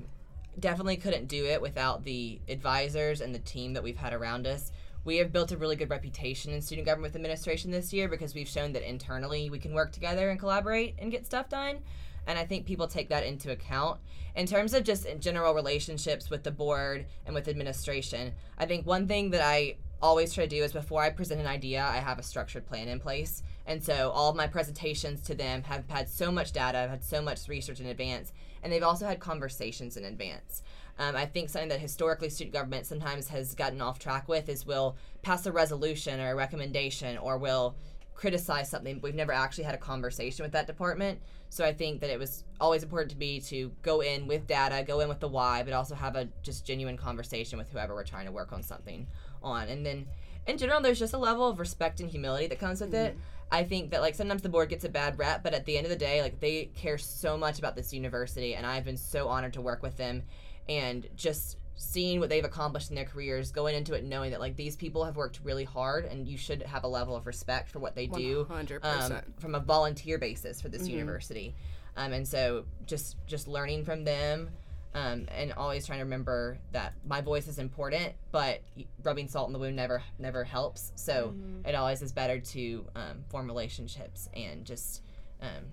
[0.61, 4.73] definitely couldn't do it without the advisors and the team that we've had around us.
[5.09, 8.47] We have built a really good reputation in student government administration this year because we've
[8.47, 11.79] shown that internally we can work together and collaborate and get stuff done.
[12.27, 14.01] And I think people take that into account.
[14.37, 19.09] In terms of just general relationships with the board and with administration, I think one
[19.09, 22.19] thing that I always try to do is before I present an idea, I have
[22.19, 23.43] a structured plan in place.
[23.65, 27.03] And so all of my presentations to them have had so much data, I've had
[27.03, 30.63] so much research in advance, and they've also had conversations in advance.
[30.99, 34.67] Um, I think something that historically student government sometimes has gotten off track with is
[34.67, 37.77] we'll pass a resolution or a recommendation or we'll
[38.15, 41.21] criticize something, but we've never actually had a conversation with that department.
[41.51, 44.85] So I think that it was always important to me to go in with data,
[44.85, 48.03] go in with the why, but also have a just genuine conversation with whoever we're
[48.03, 49.07] trying to work on something
[49.41, 49.69] on.
[49.69, 50.07] And then
[50.49, 53.17] in general, there's just a level of respect and humility that comes with it.
[53.51, 55.87] I think that like sometimes the board gets a bad rep, but at the end
[55.87, 59.29] of the day, like they care so much about this university, and I've been so
[59.29, 60.23] honored to work with them,
[60.69, 64.57] and just seeing what they've accomplished in their careers, going into it knowing that like
[64.57, 67.79] these people have worked really hard, and you should have a level of respect for
[67.79, 68.81] what they do, 100%.
[68.85, 71.55] um, from a volunteer basis for this university,
[71.97, 74.51] um, and so just just learning from them.
[74.95, 78.63] Um, and always trying to remember that my voice is important, but
[79.03, 80.93] rubbing salt in the wound never never helps.
[80.97, 81.35] So
[81.67, 85.03] it always is better to um, form relationships and just
[85.43, 85.67] um,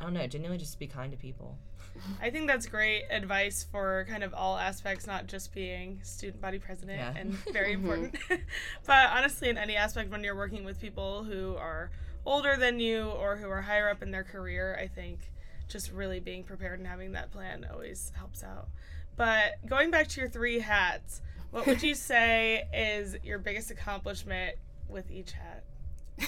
[0.00, 1.56] I don't know, genuinely just be kind to people.
[2.20, 6.58] I think that's great advice for kind of all aspects, not just being student body
[6.58, 7.14] president, Yeah.
[7.16, 7.84] and very mm-hmm.
[7.84, 8.16] important.
[8.86, 11.90] but honestly, in any aspect, when you're working with people who are
[12.26, 15.18] older than you or who are higher up in their career, I think
[15.68, 18.68] just really being prepared and having that plan always helps out.
[19.16, 24.56] But going back to your three hats, what would you say is your biggest accomplishment
[24.88, 25.64] with each hat?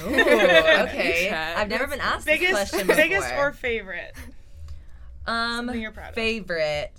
[0.02, 1.26] Ooh, okay.
[1.28, 1.56] Chat.
[1.56, 2.96] I've never been asked this question before.
[2.96, 4.14] biggest or favorite?
[5.30, 6.14] Um, something you're proud of.
[6.14, 6.92] favorite.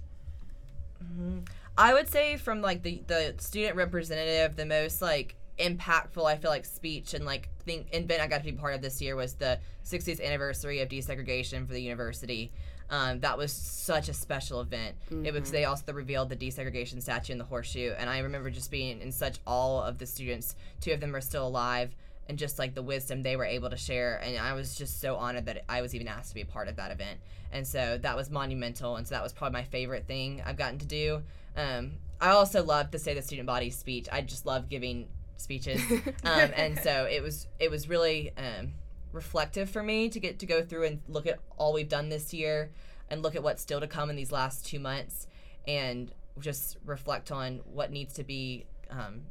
[1.03, 1.47] Mhm.
[1.77, 6.49] I would say from like the the student representative, the most like impactful I feel
[6.49, 9.35] like speech and like thing event I got to be part of this year was
[9.35, 12.51] the 60th anniversary of desegregation for the university.
[12.89, 14.95] Um, that was such a special event.
[15.23, 18.69] It was they also revealed the desegregation statue in the horseshoe, and I remember just
[18.69, 20.55] being in such awe of the students.
[20.81, 21.95] Two of them are still alive,
[22.31, 24.15] and just like the wisdom they were able to share.
[24.23, 26.69] And I was just so honored that I was even asked to be a part
[26.69, 27.19] of that event.
[27.51, 28.95] And so that was monumental.
[28.95, 31.23] And so that was probably my favorite thing I've gotten to do.
[31.57, 34.07] Um, I also love to say the student body speech.
[34.09, 35.81] I just love giving speeches.
[36.23, 38.75] um, and so it was it was really um,
[39.11, 42.33] reflective for me to get to go through and look at all we've done this
[42.33, 42.71] year
[43.09, 45.27] and look at what's still to come in these last two months
[45.67, 49.23] and just reflect on what needs to be um,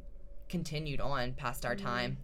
[0.49, 2.17] continued on past our time.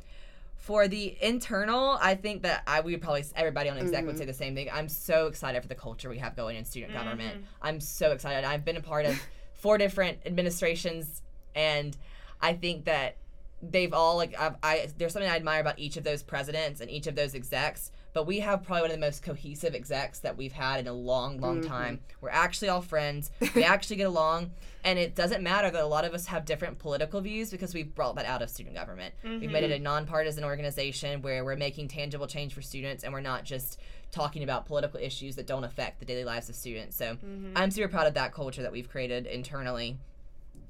[0.58, 4.20] For the internal, I think that I we would probably everybody on exec would mm-hmm.
[4.20, 4.70] say the same thing.
[4.72, 7.36] I'm so excited for the culture we have going in student government.
[7.36, 7.46] Mm-hmm.
[7.62, 8.44] I'm so excited.
[8.44, 9.18] I've been a part of
[9.54, 11.22] four different administrations,
[11.56, 11.96] and
[12.42, 13.18] I think that
[13.62, 16.92] they've all like I've, I there's something I admire about each of those presidents and
[16.92, 17.92] each of those execs.
[18.14, 20.94] But we have probably one of the most cohesive execs that we've had in a
[20.94, 21.70] long, long mm-hmm.
[21.70, 22.00] time.
[22.20, 23.30] We're actually all friends.
[23.54, 24.52] We actually get along,
[24.84, 27.94] and it doesn't matter that a lot of us have different political views because we've
[27.94, 29.14] brought that out of student government.
[29.24, 29.74] We've made it mm-hmm.
[29.74, 33.80] a nonpartisan organization where we're making tangible change for students, and we're not just
[34.12, 36.96] talking about political issues that don't affect the daily lives of students.
[36.96, 37.54] So mm-hmm.
[37.56, 39.98] I'm super proud of that culture that we've created internally.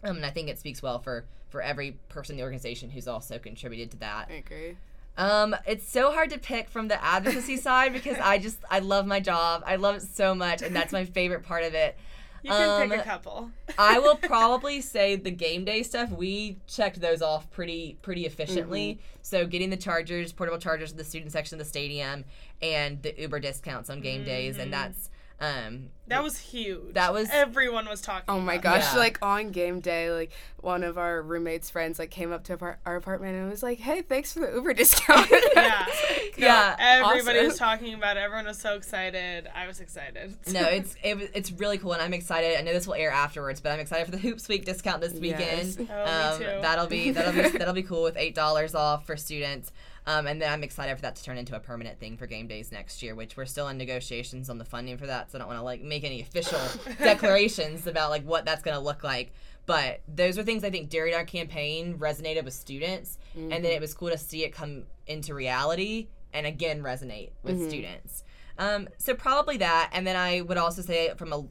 [0.03, 3.07] Um, and I think it speaks well for for every person in the organization who's
[3.07, 4.27] also contributed to that.
[4.29, 4.77] I agree.
[5.17, 9.05] Um, it's so hard to pick from the advocacy side because I just I love
[9.07, 9.63] my job.
[9.65, 11.97] I love it so much, and that's my favorite part of it.
[12.43, 13.51] You can pick Um, a couple.
[13.79, 16.11] I will probably say the game day stuff.
[16.11, 18.99] We checked those off pretty pretty efficiently.
[19.23, 22.23] So getting the chargers, portable chargers in the student section of the stadium,
[22.61, 26.93] and the Uber discounts on game days, and that's um That was huge.
[26.93, 28.23] That was- everyone was talking.
[28.27, 28.93] Oh my about gosh!
[28.93, 28.99] Yeah.
[28.99, 32.79] Like on game day, like one of our roommates' friends like came up to our,
[32.85, 35.53] our apartment and was like, "Hey, thanks for the Uber discount." it.
[35.57, 35.85] Yeah.
[36.39, 38.19] No, Yeah, Everybody was talking about it.
[38.19, 39.49] Everyone was so excited.
[39.55, 40.37] I was excited.
[40.51, 42.57] no, it's it, it's really cool, and I'm excited.
[42.59, 45.13] I know this will air afterwards, but I'm excited for the Hoops Week discount this
[45.13, 45.77] weekend.
[45.79, 45.87] Yes.
[45.91, 46.61] Oh, me too.
[46.61, 49.71] that'll be that'll be that'll be cool with eight dollars off for students.
[50.07, 52.47] Um, and then I'm excited for that to turn into a permanent thing for game
[52.47, 55.29] days next year, which we're still in negotiations on the funding for that.
[55.29, 56.59] So I don't want to like make any official
[56.97, 59.33] declarations about like what that's going to look like.
[59.65, 63.81] But those are things I think during our campaign resonated with students, and then it
[63.81, 68.23] was cool to see it come into reality and again resonate with students.
[68.57, 71.43] Um, so probably that, and then I would also say from a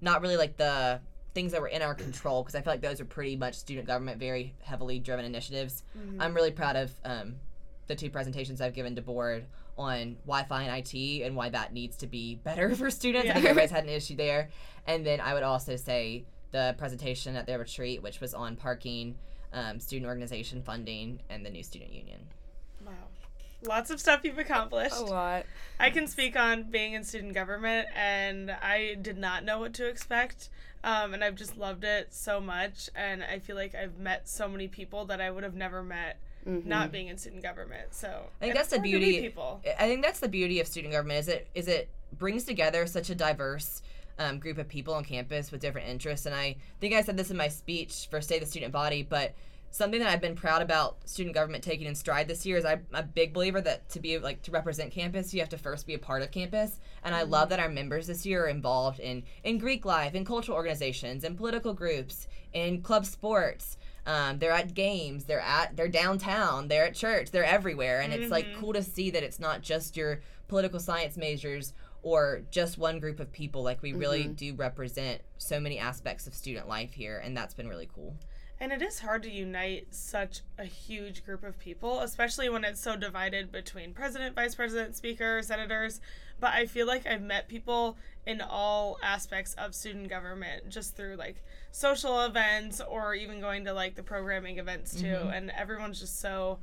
[0.00, 1.00] not really like the
[1.34, 3.86] things that were in our control because I feel like those are pretty much student
[3.86, 5.82] government, very heavily driven initiatives.
[6.18, 7.34] I'm really proud of um,
[7.88, 9.46] the two presentations I've given to board
[9.76, 13.28] on Wi-Fi and IT and why that needs to be better for students.
[13.30, 13.50] I think Yeah.
[13.50, 14.50] everybody's had an issue there.
[14.86, 19.16] And then I would also say the presentation at their retreat, which was on parking,
[19.52, 22.20] um, student organization funding, and the new student union.
[22.86, 22.92] Wow.
[23.66, 24.96] Lots of stuff you've accomplished.
[24.96, 25.44] A lot.
[25.80, 29.86] I can speak on being in student government, and I did not know what to
[29.88, 30.48] expect.
[30.84, 32.88] Um, and I've just loved it so much.
[32.94, 36.18] And I feel like I've met so many people that I would have never met
[36.48, 37.92] not being in student government.
[37.94, 39.20] So I think that's the fun to meet beauty.
[39.20, 39.60] People.
[39.78, 43.10] I think that's the beauty of student government is it is it brings together such
[43.10, 43.82] a diverse
[44.18, 46.26] um, group of people on campus with different interests.
[46.26, 49.34] And I think I said this in my speech for Stay the Student Body, but
[49.70, 52.86] something that I've been proud about student government taking in stride this year is I'm
[52.92, 55.94] a big believer that to be like to represent campus, you have to first be
[55.94, 56.80] a part of campus.
[57.04, 60.24] And I love that our members this year are involved in in Greek life, in
[60.24, 63.76] cultural organizations, in political groups, in club sports.
[64.08, 65.24] Um, they're at games.
[65.26, 66.68] They're at they're downtown.
[66.68, 67.30] They're at church.
[67.30, 71.18] They're everywhere, and it's like cool to see that it's not just your political science
[71.18, 73.62] majors or just one group of people.
[73.62, 77.68] Like we really do represent so many aspects of student life here, and that's been
[77.68, 78.16] really cool.
[78.60, 82.80] And it is hard to unite such a huge group of people, especially when it's
[82.80, 86.00] so divided between president, vice president, speaker, senators.
[86.40, 91.16] But I feel like I've met people in all aspects of student government just through
[91.16, 95.06] like social events or even going to like the programming events too.
[95.06, 95.28] Mm-hmm.
[95.30, 96.58] And everyone's just so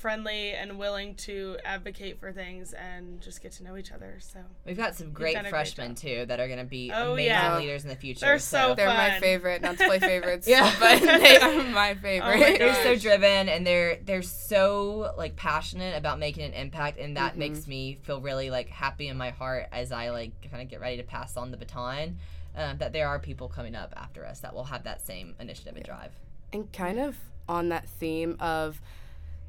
[0.00, 4.16] friendly and willing to advocate for things and just get to know each other.
[4.20, 6.90] So We've got some great done a great freshmen too that are going to be
[6.92, 7.58] Oh, amazing yeah.
[7.58, 8.20] leaders in the future.
[8.26, 9.60] They're so They're my favorite.
[9.62, 10.48] Not to play favorites.
[10.48, 10.72] Yeah.
[10.80, 12.40] But they are my favorite.
[12.40, 17.16] my they're so driven and they're they're so like passionate about making an impact and
[17.16, 20.68] that makes me feel really like happy in my heart as i like kind of
[20.68, 22.16] get ready to pass on the baton
[22.56, 25.76] um, that there are people coming up after us that will have that same initiative
[25.76, 26.12] and drive
[26.52, 27.16] And kind of
[27.48, 28.80] on that theme of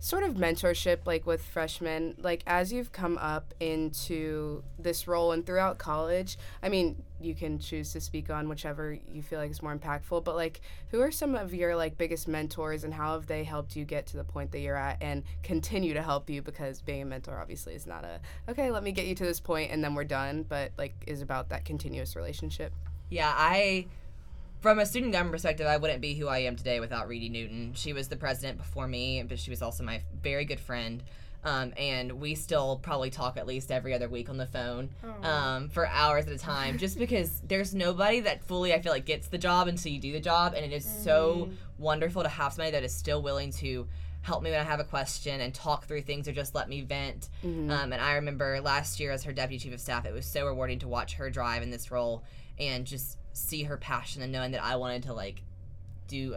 [0.01, 5.45] sort of mentorship, like with freshmen, like as you've come up into this role and
[5.45, 9.61] throughout college, I mean, you can choose to speak on whichever you feel like is
[9.61, 13.27] more impactful, but like who are some of your like biggest mentors and how have
[13.27, 16.41] they helped you get to the point that you're at and continue to help you
[16.41, 19.39] because being a mentor obviously is not a okay, let me get you to this
[19.39, 22.73] point and then we're done, but like is about that continuous relationship.
[23.11, 23.85] Yeah, I,
[24.61, 27.73] from a student government perspective, I wouldn't be who I am today without Reedy Newton.
[27.75, 31.03] She was the president before me, but she was also my very good friend.
[31.43, 34.89] Um, and we still probably talk at least every other week on the phone
[35.23, 39.05] um, for hours at a time, just because there's nobody that fully, I feel like,
[39.05, 40.53] gets the job until you do the job.
[40.55, 43.87] And it is so wonderful to have somebody that is still willing to
[44.21, 46.81] help me when I have a question and talk through things or just let me
[46.81, 47.29] vent.
[47.71, 50.45] Um, and I remember last year as her deputy chief of staff, it was so
[50.45, 52.23] rewarding to watch her drive in this role
[52.59, 55.43] and just see her passion and knowing that I wanted to like
[56.07, 56.35] do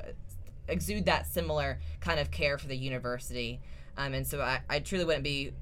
[0.69, 3.61] exude that similar kind of care for the university.
[3.97, 5.53] Um, and so I, I truly wouldn't be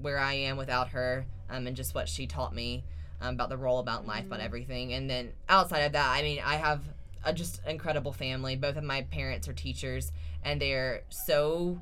[0.00, 2.84] where I am without her um, and just what she taught me
[3.20, 4.92] um, about the role, about life, about everything.
[4.92, 6.82] And then outside of that, I mean, I have
[7.24, 8.56] a just incredible family.
[8.56, 11.78] Both of my parents are teachers, and they're so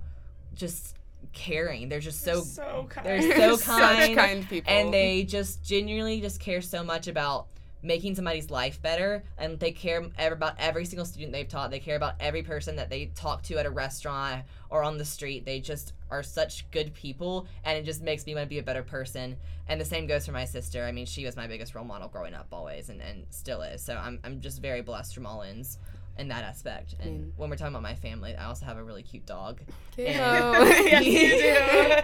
[0.54, 0.96] just
[1.32, 1.88] caring.
[1.88, 3.06] They're just so so kind.
[3.06, 4.72] they're so kind, kind people.
[4.72, 7.46] and they just genuinely just care so much about
[7.82, 11.70] making somebody's life better and they care about every single student they've taught.
[11.70, 15.04] They care about every person that they talk to at a restaurant or on the
[15.04, 15.44] street.
[15.44, 18.62] They just are such good people and it just makes me want to be a
[18.62, 19.36] better person.
[19.68, 20.84] And the same goes for my sister.
[20.84, 23.82] I mean she was my biggest role model growing up always and, and still is.
[23.82, 25.78] So I'm, I'm just very blessed from all ends
[26.20, 29.02] in that aspect and when we're talking about my family i also have a really
[29.02, 29.60] cute dog
[29.96, 30.22] Kiddo.
[30.22, 31.48] Oh, yes, you do.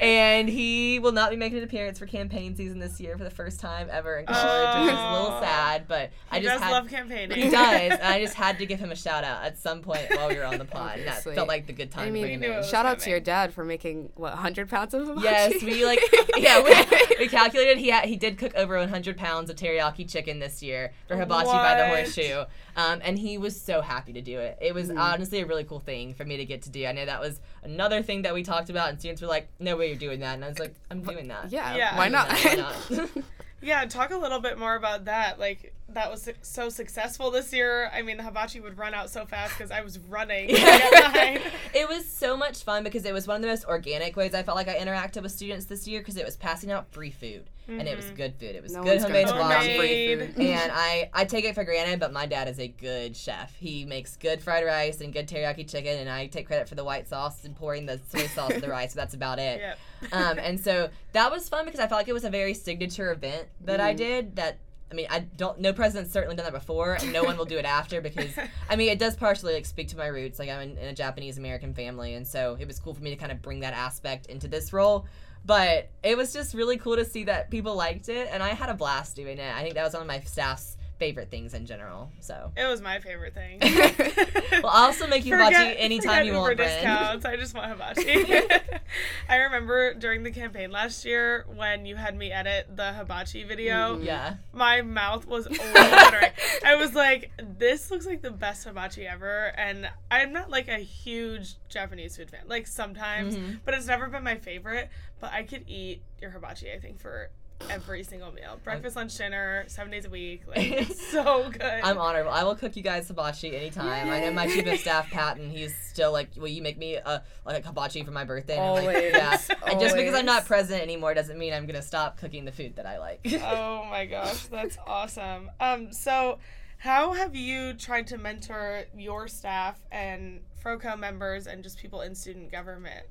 [0.04, 3.30] and he will not be making an appearance for campaign season this year for the
[3.30, 5.40] first time ever in college, which is a little oh.
[5.40, 5.86] sad.
[5.88, 7.36] But I just does had love campaigning.
[7.36, 10.06] he does, and I just had to give him a shout out at some point
[10.10, 10.98] while we were on the pod.
[10.98, 12.02] And that felt like the good time.
[12.02, 14.94] I to mean, bring it Shout out to your dad for making what 100 pounds
[14.94, 15.24] of hibachi.
[15.24, 16.00] Yes, we like
[16.36, 20.38] yeah we, we calculated he had, he did cook over 100 pounds of teriyaki chicken
[20.38, 22.44] this year for hibachi by the horseshoe,
[22.76, 24.58] um, and he was so happy to do it.
[24.60, 26.86] It was honestly a really cool thing for me to get to do.
[26.86, 29.76] I know that was another thing that we talked about, and students were like, "No
[29.76, 31.96] way, you're doing that," and I was like, "I'm doing that." yeah, Yeah.
[31.98, 32.28] why not?
[32.30, 33.08] Why not?
[33.62, 35.40] Yeah, talk a little bit more about that.
[35.40, 37.90] Like that was so successful this year.
[37.94, 40.48] I mean, the hibachi would run out so fast because I was running.
[40.48, 41.40] to get mine.
[41.74, 44.42] it was so much fun because it was one of the most organic ways I
[44.42, 47.44] felt like I interacted with students this year because it was passing out free food
[47.68, 48.54] and it was good food.
[48.54, 49.76] It was No good homemade gonna Homemade.
[49.76, 50.40] free food.
[50.40, 53.54] and I, I take it for granted, but my dad is a good chef.
[53.56, 56.84] He makes good fried rice and good teriyaki chicken, and I take credit for the
[56.84, 58.94] white sauce and pouring the soy sauce in the rice.
[58.94, 59.60] But that's about it.
[60.02, 60.12] Yep.
[60.12, 63.10] Um, and so that was fun because I felt like it was a very signature
[63.12, 63.96] event that I Mhm.
[63.96, 64.36] did.
[64.36, 64.58] That
[64.90, 65.58] I mean, I don't.
[65.58, 68.30] No president's certainly done that before, and no one will do it after because
[68.70, 70.38] I mean, it does partially like speak to my roots.
[70.38, 73.10] Like I'm in, in a Japanese American family, and so it was cool for me
[73.10, 75.06] to kind of bring that aspect into this role.
[75.44, 78.68] But it was just really cool to see that people liked it, and I had
[78.68, 79.54] a blast doing it.
[79.54, 82.10] I think that was one of my staff's favorite things in general.
[82.20, 82.52] So.
[82.56, 83.60] It was my favorite thing.
[84.62, 86.64] Well, I'll also make you hibachi Forget- anytime you Uber want, Brynn.
[86.76, 87.24] discounts.
[87.26, 88.40] I just want hibachi.
[89.28, 93.98] I remember during the campaign last year when you had me edit the hibachi video.
[93.98, 94.36] Yeah.
[94.54, 96.30] My mouth was watering.
[96.64, 100.78] I was like, "This looks like the best hibachi ever," and I'm not like a
[100.78, 102.40] huge Japanese food fan.
[102.46, 103.60] Like sometimes, Mhm.
[103.64, 104.88] but it's never been my favorite.
[105.20, 106.72] But I could eat your hibachi.
[106.72, 107.30] I think for
[107.70, 110.42] every single meal, breakfast, lunch, dinner, seven days a week.
[110.46, 111.62] Like it's so good.
[111.62, 112.26] I'm honored.
[112.26, 114.08] I will cook you guys hibachi anytime.
[114.10, 117.22] I know my chief of staff, Patton, he's still like, will you make me a
[117.44, 118.56] like a hibachi for my birthday?
[118.56, 119.12] And I'm like, Always.
[119.12, 119.38] yeah.
[119.66, 122.76] And just because I'm not present anymore doesn't mean I'm gonna stop cooking the food
[122.76, 123.20] that I like.
[123.42, 125.50] oh my gosh, that's awesome.
[125.60, 126.38] Um, so
[126.78, 132.14] how have you tried to mentor your staff and FROCO members and just people in
[132.14, 133.06] student government?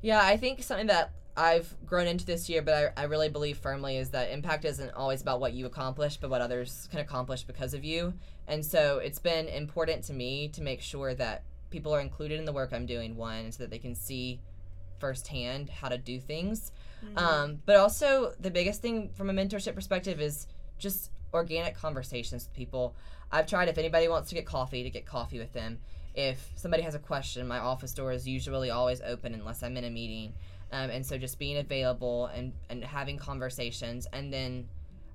[0.00, 3.58] Yeah, I think something that I've grown into this year, but I, I really believe
[3.58, 7.44] firmly is that impact isn't always about what you accomplish, but what others can accomplish
[7.44, 8.12] because of you.
[8.48, 12.44] And so it's been important to me to make sure that people are included in
[12.44, 14.40] the work I'm doing, one, so that they can see
[14.98, 16.72] firsthand how to do things.
[17.16, 22.54] Um, but also, the biggest thing from a mentorship perspective is just organic conversations with
[22.56, 22.96] people.
[23.30, 25.78] I've tried, if anybody wants to get coffee, to get coffee with them.
[26.16, 29.84] If somebody has a question, my office door is usually always open unless I'm in
[29.84, 30.32] a meeting.
[30.70, 34.06] Um, and so just being available and, and having conversations.
[34.12, 34.68] And then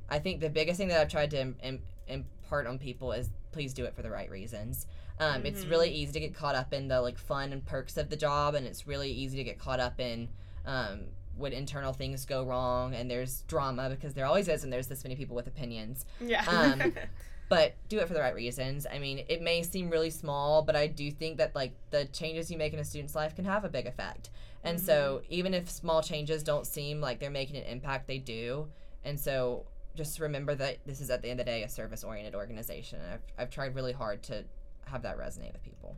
[0.10, 3.30] I think the biggest thing that I've tried to Im- Im- impart on people is
[3.52, 4.88] please do it for the right reasons.
[5.20, 5.70] Um, It's Mhm.
[5.70, 8.56] really easy to get caught up in the like fun and perks of the job,
[8.56, 10.28] and it's really easy to get caught up in
[10.66, 11.02] um,
[11.38, 15.04] when internal things go wrong and there's drama because there always is, and there's this
[15.04, 16.44] many people with opinions Yeah.
[16.48, 16.94] Um,
[17.50, 18.88] but do it for the right reasons.
[18.92, 22.50] I mean, it may seem really small, but I do think that like the changes
[22.50, 24.30] you make in a student's life can have a big effect.
[24.64, 28.68] And so even if small changes don't seem like they're making an impact, they do.
[29.04, 32.04] And so just remember that this is at the end of the day a service
[32.04, 33.00] oriented organization.
[33.02, 34.46] And I've, I've tried really hard to
[34.86, 35.96] have that resonate with people.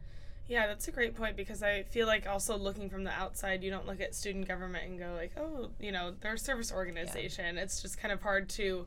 [0.48, 3.72] Yeah, that's a great point because I feel like also looking from the outside, you
[3.72, 7.58] don't look at student government and go like, oh, you know, they're a service organization.
[7.58, 8.86] It's just kind of hard to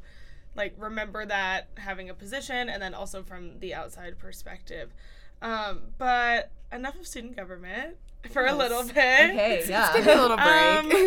[0.55, 4.93] like remember that having a position and then also from the outside perspective.
[5.43, 7.97] Um, but enough of student government
[8.31, 8.91] for a little bit.
[8.97, 9.93] Okay, yeah.
[9.97, 10.47] Give me a little break.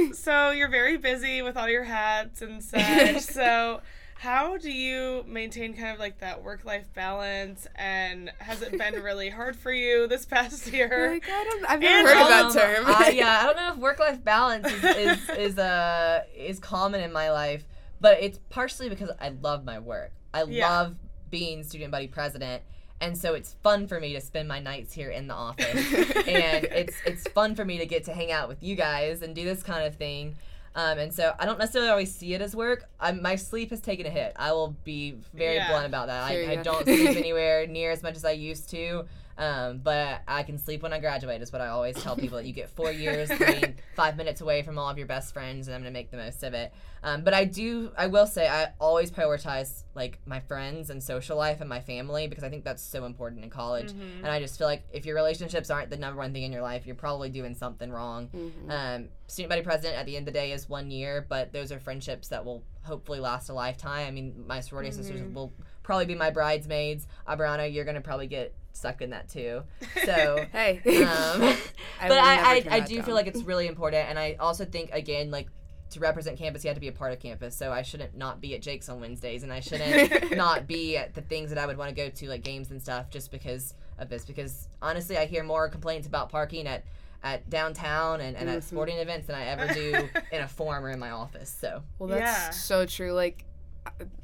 [0.08, 3.22] Um, so you're very busy with all your hats and such.
[3.22, 3.82] so
[4.16, 9.02] how do you maintain kind of like that work life balance and has it been
[9.02, 11.12] really hard for you this past year?
[11.14, 12.84] Like, I don't, I've And heard of that term.
[12.88, 17.02] I- yeah, I don't know if work life balance is is, is uh is common
[17.02, 17.66] in my life,
[18.00, 20.12] but it's partially because I love my work.
[20.34, 20.70] I Yeah.
[20.70, 20.96] love
[21.32, 22.62] being student body president.
[23.02, 25.66] And so it's fun for me to spend my nights here in the office,
[26.28, 29.36] and it's it's fun for me to get to hang out with you guys and
[29.36, 30.36] do this kind of thing.
[30.76, 32.86] Um, and so I don't necessarily always see it as work.
[33.00, 34.34] i my sleep has taken a hit.
[34.38, 35.68] I will be very Yeah.
[35.70, 36.32] blunt about that.
[36.32, 39.06] Hear I, I don't sleep anywhere near as much as I used to.
[39.42, 42.46] Um, but I can sleep when I graduate is what I always tell people that
[42.46, 45.74] you get four years being five minutes away from all of your best friends and
[45.74, 46.72] I'm gonna make the most of it.
[47.02, 51.38] Um, but I do I will say I always prioritize like my friends and social
[51.38, 53.92] life and my family because I think that's so important in college.
[53.94, 54.18] Mhm.
[54.20, 56.62] And I just feel like if your relationships aren't the number one thing in your
[56.62, 58.28] life, you're probably doing something wrong.
[58.28, 58.70] Mhm.
[58.70, 61.72] Um, student body president at the end of the day is one year, but those
[61.72, 64.08] are friendships that will hopefully last a lifetime.
[64.08, 65.34] I mean, my sorority sisters Mhm.
[65.34, 65.52] will
[65.82, 67.08] probably be my bridesmaids.
[67.28, 69.64] Abrianna, you're gonna probably get stuck in that too.
[70.06, 70.46] So.
[70.52, 70.82] Hey.
[71.04, 71.42] Um,
[72.02, 73.06] I but will I, I, I do down.
[73.06, 75.48] feel like it's really important, and I also think again like
[75.92, 77.54] to represent campus, you have to be a part of campus.
[77.56, 81.14] So I shouldn't not be at Jake's on Wednesdays, and I shouldn't not be at
[81.14, 83.74] the things that I would want to go to, like games and stuff, just because
[84.00, 84.24] of this.
[84.24, 86.84] Because honestly, I hear more complaints about parking at
[87.24, 88.64] at downtown and, and at Mhm.
[88.64, 91.50] sporting events than I ever do in a forum or in my office.
[91.56, 92.50] So Well, that's Yeah.
[92.50, 93.12] so true.
[93.12, 93.46] Like,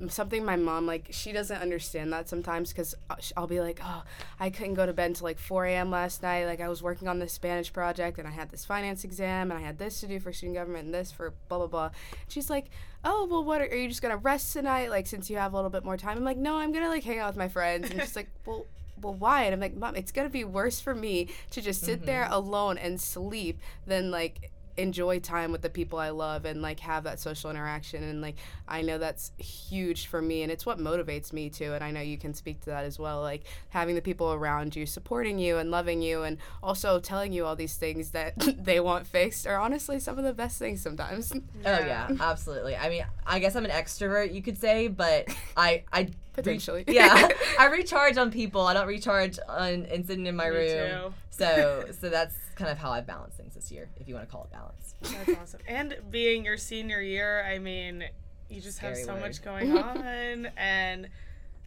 [0.07, 2.93] something my mom like she doesn't understand that sometimes because
[3.35, 4.03] I'll be like, oh,
[4.39, 5.89] I couldn't go to bed until like 4 a.m.
[5.89, 6.45] last night.
[6.45, 9.59] Like I was working on this Spanish project and I had this finance exam and
[9.59, 11.89] I had this to do for student government and this for blah blah blah.
[12.27, 12.69] She's like,
[13.03, 14.89] oh well, what are, are you just gonna rest tonight?
[14.89, 16.17] Like since you have a little bit more time.
[16.17, 17.89] I'm like, no, I'm gonna like hang out with my friends.
[17.89, 18.65] And she's like, well
[19.01, 19.43] well, why?
[19.43, 22.05] And I'm like, Mom, it's gonna be worse for me to just sit mm-hmm.
[22.05, 26.79] there alone and sleep than like enjoy time with the people I love and like
[26.81, 28.35] have that social interaction and like
[28.67, 32.01] I know that's huge for me and it's what motivates me too and I know
[32.01, 35.57] you can speak to that as well like having the people around you supporting you
[35.57, 39.57] and loving you and also telling you all these things that they want fixed are
[39.57, 41.33] honestly some of the best things sometimes.
[41.33, 42.75] Oh yeah, absolutely.
[42.75, 46.85] I mean, I guess I'm an extrovert you could say, but I I potentially.
[46.87, 47.27] yeah,
[47.59, 48.61] I recharge on people.
[48.61, 50.91] I don't recharge on and sitting in my Me room.
[51.09, 51.13] Too.
[51.29, 54.31] So so that's kind of how I balance things this year, if you want to
[54.31, 54.95] call it balance.
[55.01, 55.59] That's awesome.
[55.67, 58.03] And being your senior year, I mean,
[58.49, 59.21] you just Scary have so word.
[59.21, 61.09] much going on and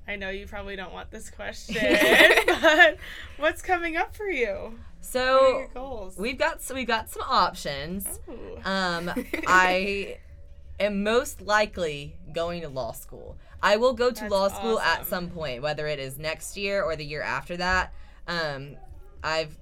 [0.08, 1.76] I know you probably don't want this question,
[2.46, 2.96] but
[3.36, 4.78] what's coming up for you?
[5.00, 5.68] So
[6.18, 8.18] we've got so we've got some options.
[8.28, 8.56] Ooh.
[8.64, 9.10] Um,
[9.46, 10.18] I
[10.80, 13.36] am most likely going to law school.
[13.62, 15.00] I will go to That's law school awesome.
[15.00, 17.92] at some point, whether it is next year or the year after that.
[18.26, 18.76] Um,
[19.22, 19.56] I've,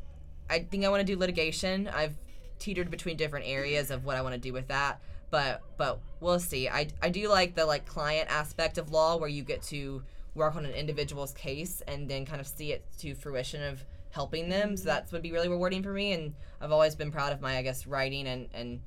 [0.48, 1.88] I think I want to do litigation.
[1.88, 2.14] I've
[2.58, 6.40] teetered between different areas of what I want to do with that, but but we'll
[6.40, 6.68] see.
[6.68, 10.02] I I do like the like client aspect of law where you get to
[10.34, 14.48] work on an individual's case and then kind of see it to fruition of helping
[14.48, 14.76] them.
[14.76, 16.12] So that would be really rewarding for me.
[16.12, 18.80] And I've always been proud of my I guess writing and and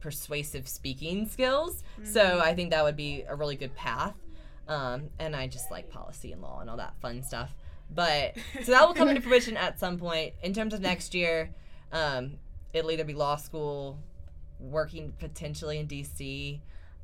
[0.00, 1.82] persuasive speaking skills.
[2.00, 2.12] Mm-hmm.
[2.12, 4.14] So I think that would be a really good path.
[4.68, 7.54] Um, and I just like policy and law and all that fun stuff.
[7.90, 10.34] But so that will come into fruition at some point.
[10.42, 11.50] In terms of next year,
[11.92, 12.34] um,
[12.72, 13.98] it'll either be law school,
[14.60, 16.60] working potentially in DC.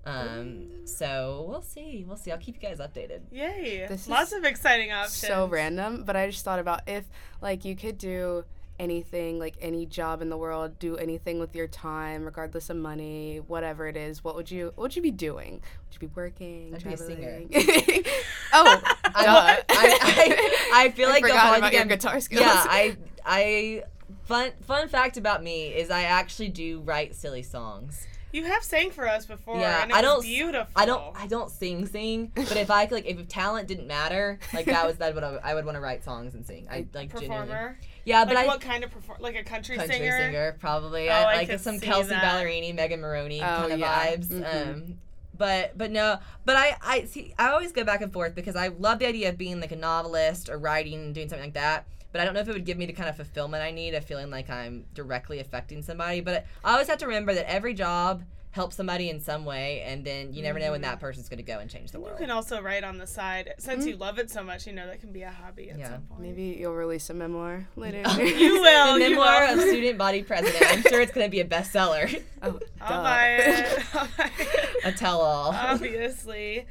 [0.06, 2.04] Um, so we'll see.
[2.06, 2.30] We'll see.
[2.30, 3.20] I'll keep you guys updated.
[3.32, 3.86] Yay!
[3.88, 5.16] This Lots of exciting options.
[5.16, 7.04] So random, but I just thought about if
[7.40, 8.44] like you could do
[8.78, 13.40] anything, like any job in the world, do anything with your time, regardless of money,
[13.46, 15.62] whatever it is, what would you what would you be doing?
[15.86, 16.72] Would you be working?
[16.74, 17.48] I'd traveling?
[17.48, 18.02] be a singer.
[18.52, 22.42] oh, I, I, I, feel like I forgot about your guitar skills.
[22.42, 23.84] Yeah, I I
[24.24, 28.06] fun fun fact about me is I actually do write silly songs.
[28.32, 29.58] You have sang for us before.
[29.58, 30.20] Yeah, I don't.
[30.20, 30.66] Beautiful.
[30.74, 31.16] I don't.
[31.16, 32.32] I don't sing, sing.
[32.34, 35.54] But if I like, if talent didn't matter, like that was that what I, I
[35.54, 36.66] would want to write songs and sing.
[36.68, 37.36] I like performer.
[37.36, 37.76] Genuinely.
[38.04, 39.18] Yeah, like but I what kind of perform?
[39.20, 40.18] Like a country, country singer.
[40.18, 41.08] singer, probably.
[41.08, 42.22] Oh, I, I like some Kelsey that.
[42.22, 44.06] Ballerini, Megan Moroney oh, kind of yeah.
[44.06, 44.28] vibes.
[44.28, 44.70] Mm-hmm.
[44.70, 44.98] Um,
[45.36, 47.34] but but no, but I I see.
[47.38, 49.76] I always go back and forth because I love the idea of being like a
[49.76, 52.64] novelist or writing and doing something like that but I don't know if it would
[52.64, 56.20] give me the kind of fulfillment I need of feeling like I'm directly affecting somebody.
[56.20, 58.22] But I always have to remember that every job
[58.54, 61.00] help somebody in some way and then you never know when that mm-hmm.
[61.00, 63.52] person's going to go and change the world you can also write on the side
[63.58, 63.88] since mm-hmm.
[63.88, 65.90] you love it so much you know that can be a hobby at yeah.
[65.90, 69.54] some point maybe you'll release a memoir later you will the memoir will.
[69.54, 73.28] of student body president i'm sure it's going to be a bestseller oh, I'll buy,
[73.40, 73.84] it.
[73.94, 76.64] I'll buy it a tell-all obviously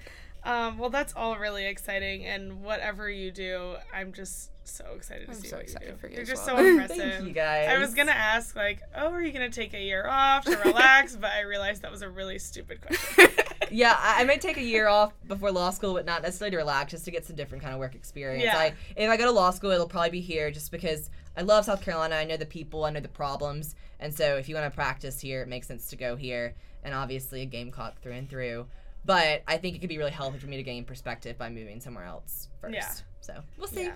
[0.46, 5.36] um, well that's all really exciting and whatever you do i'm just so excited to
[5.36, 5.38] see you.
[5.38, 5.98] I'm see so what excited you do.
[5.98, 6.16] for you.
[6.18, 6.58] You're just well.
[6.58, 6.98] so impressive.
[6.98, 7.70] Thank you guys.
[7.70, 11.16] I was gonna ask like, oh, are you gonna take a year off to relax?
[11.20, 13.30] but I realized that was a really stupid question.
[13.72, 16.58] yeah, I, I, may take a year off before law school, but not necessarily to
[16.58, 18.44] relax, just to get some different kind of work experience.
[18.44, 18.58] Yeah.
[18.58, 21.66] I, if I go to law school, it'll probably be here, just because I love
[21.66, 22.16] South Carolina.
[22.16, 25.20] I know the people, I know the problems, and so if you want to practice
[25.20, 26.56] here, it makes sense to go here.
[26.86, 28.68] And obviously, a Gamecock through and through.
[29.06, 31.80] But I think it could be really helpful for me to gain perspective by moving
[31.82, 32.76] somewhere else first.
[32.76, 32.92] Yeah.
[33.22, 33.84] So we'll see.
[33.84, 33.94] Yeah.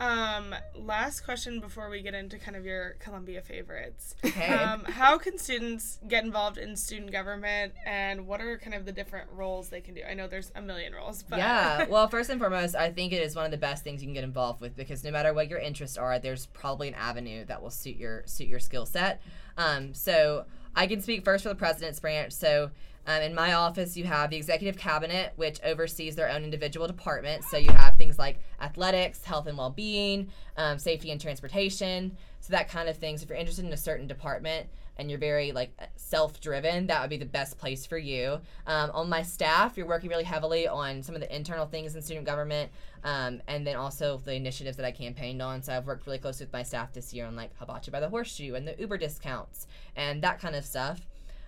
[0.00, 4.14] Um, last question before we get into kind of your Columbia favorites.
[4.24, 4.54] Okay.
[4.54, 8.92] Um, how can students get involved in student government, and what are kind of the
[8.92, 10.00] different roles they can do?
[10.08, 11.84] I know there's a million roles, but yeah.
[11.90, 14.14] Well, first and foremost, I think it is one of the best things you can
[14.14, 17.60] get involved with because no matter what your interests are, there's probably an avenue that
[17.60, 19.20] will suit your suit your skill set.
[19.58, 22.32] Um, so I can speak first for the president's branch.
[22.32, 22.70] So
[23.06, 27.50] um, in my office, you have the executive cabinet, which oversees their own individual departments.
[27.50, 32.52] So you have things like athletics, health and well being, um, safety and transportation, so
[32.52, 33.18] that kind of thing.
[33.18, 37.00] So if you're interested in a certain department and you're very like self driven, that
[37.00, 38.38] would be the best place for you.
[38.66, 42.02] Um, on my staff, you're working really heavily on some of the internal things in
[42.02, 42.70] student government,
[43.02, 45.62] um, and then also the initiatives that I campaigned on.
[45.62, 48.10] So I've worked really closely with my staff this year on like Hibachi by the
[48.10, 51.00] Horseshoe and the Uber discounts and that kind of stuff.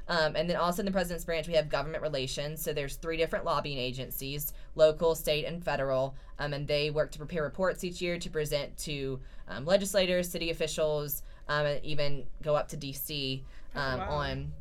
[0.08, 2.62] Um, and then also in the president's branch, we have government relations.
[2.62, 6.14] So there's three different lobbying agencies: local, state, and federal.
[6.38, 10.50] Um, and they work to prepare reports each year to present to um, legislators, city
[10.50, 13.44] officials, um, and even go up to D.C.
[13.74, 14.08] Oh, um, wow.
[14.10, 14.52] on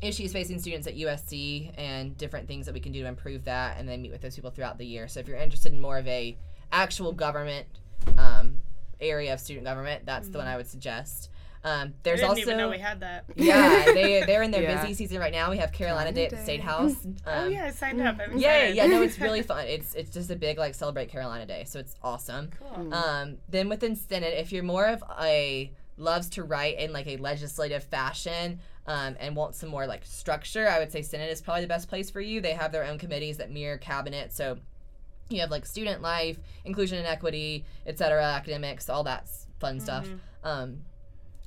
[0.00, 3.78] issues facing students at USC and different things that we can do to improve that,
[3.78, 5.08] and then meet with those people throughout the year.
[5.08, 6.36] So if you're interested in more of a
[6.70, 7.66] actual government
[8.16, 8.58] um,
[9.00, 11.30] area of student government, that's the one I would suggest.
[11.64, 13.24] Um, there's didn't also even know we had that.
[13.36, 14.80] yeah, they they're in their Yeah.
[14.80, 15.50] busy season right now.
[15.50, 17.06] We have Carolina Day at the State Carolina House.
[17.26, 18.18] oh Um, yeah, I signed up.
[18.20, 18.76] I'm yeah, excited.
[18.76, 19.66] yeah, no, it's really fun.
[19.66, 22.50] It's it's just a big like celebrate Carolina Day, so it's awesome.
[22.58, 22.94] cool.
[22.94, 27.16] Um, then within Senate, if you're more of a loves to write in like a
[27.16, 31.62] legislative fashion um, and want some more like structure, I would say Senate is probably
[31.62, 32.40] the best place for you.
[32.40, 34.58] They have their own committees that mirror cabinet, so
[35.28, 40.08] you have like student life, inclusion and equity, etc., academics, all that s- fun stuff.
[40.44, 40.82] Um,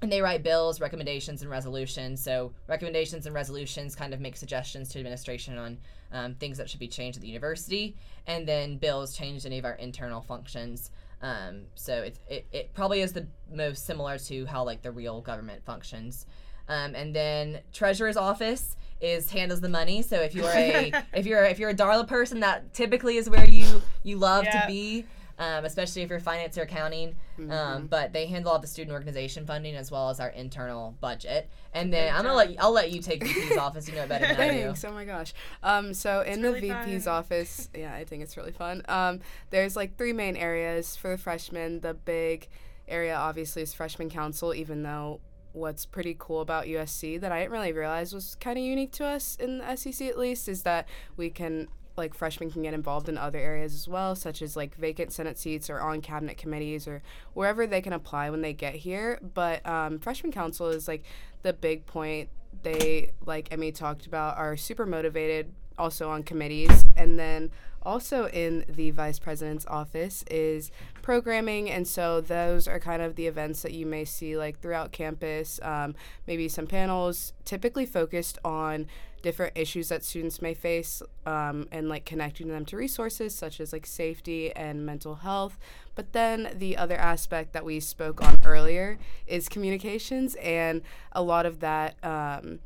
[0.01, 2.23] and they write bills, recommendations, and resolutions.
[2.23, 5.77] So recommendations and resolutions kind of make suggestions to administration on
[6.11, 7.95] um, things that should be changed at the university,
[8.27, 10.91] and then bills change any of our internal functions.
[11.21, 15.21] Um, so it, it, it probably is the most similar to how like the real
[15.21, 16.25] government functions.
[16.67, 20.01] Um, and then treasurer's office is handles the money.
[20.01, 23.47] So if you're a if you're if you're a Darla person, that typically is where
[23.47, 24.61] you you love Yeah.
[24.61, 25.05] to be.
[25.41, 27.15] Um, especially if you're finance or accounting,
[27.49, 31.49] um, but they handle all the student organization funding as well as our internal budget.
[31.73, 33.87] And then Good I'm gonna let you, I'll let you take VP's office.
[33.87, 34.63] You know it better than I do.
[34.65, 34.85] Thanks.
[34.85, 35.33] Oh my gosh.
[35.63, 37.13] Um, so in the VP's fun.
[37.15, 38.83] office, yeah, I think it's really fun.
[38.87, 39.19] Um,
[39.49, 41.79] there's like three main areas for the freshmen.
[41.79, 42.47] The big
[42.87, 45.21] area obviously is freshman council, even though
[45.53, 49.05] what's pretty cool about USC that I didn't really realize was kind of unique to
[49.05, 50.87] us in the SEC at least is that
[51.17, 51.67] we can
[52.01, 55.37] like freshmen can get involved in other areas as well, such as like vacant Senate
[55.37, 57.01] seats or on cabinet committees or
[57.33, 59.19] wherever they can apply when they get here.
[59.33, 61.03] But um, freshman council is like
[61.43, 62.29] the big point.
[62.63, 66.83] They, like Emmie talked about, are super motivated also on committees.
[66.97, 67.51] And then
[67.83, 70.71] also in the vice president's office is
[71.01, 71.69] programming.
[71.69, 75.59] And so those are kind of the events that you may see like throughout campus,
[75.63, 75.95] um,
[76.27, 78.87] maybe some panels typically focused on
[79.21, 83.73] different issues that students may face um, and like connecting them to resources such as
[83.73, 85.57] like safety and mental health.
[85.95, 88.97] But then the other aspect that we spoke on earlier
[89.27, 92.59] is communications and a lot of that um,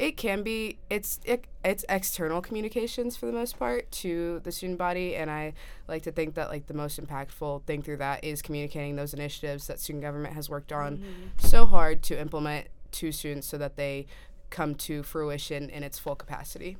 [0.00, 4.78] it can be it's it, it's external communications for the most part to the student
[4.78, 5.52] body and i
[5.88, 9.66] like to think that like the most impactful thing through that is communicating those initiatives
[9.66, 11.04] that student government has worked on
[11.36, 14.06] so hard to implement to students so that they
[14.50, 16.76] come to fruition in its full capacity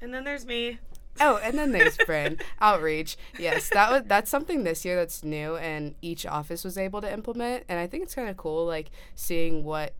[0.00, 0.78] And then there's me.
[1.20, 3.16] Oh, and then there's Brynn outreach.
[3.38, 7.12] Yes, that was that's something this year that's new, and each office was able to
[7.12, 7.64] implement.
[7.68, 9.92] And I think it's kind of cool, like seeing what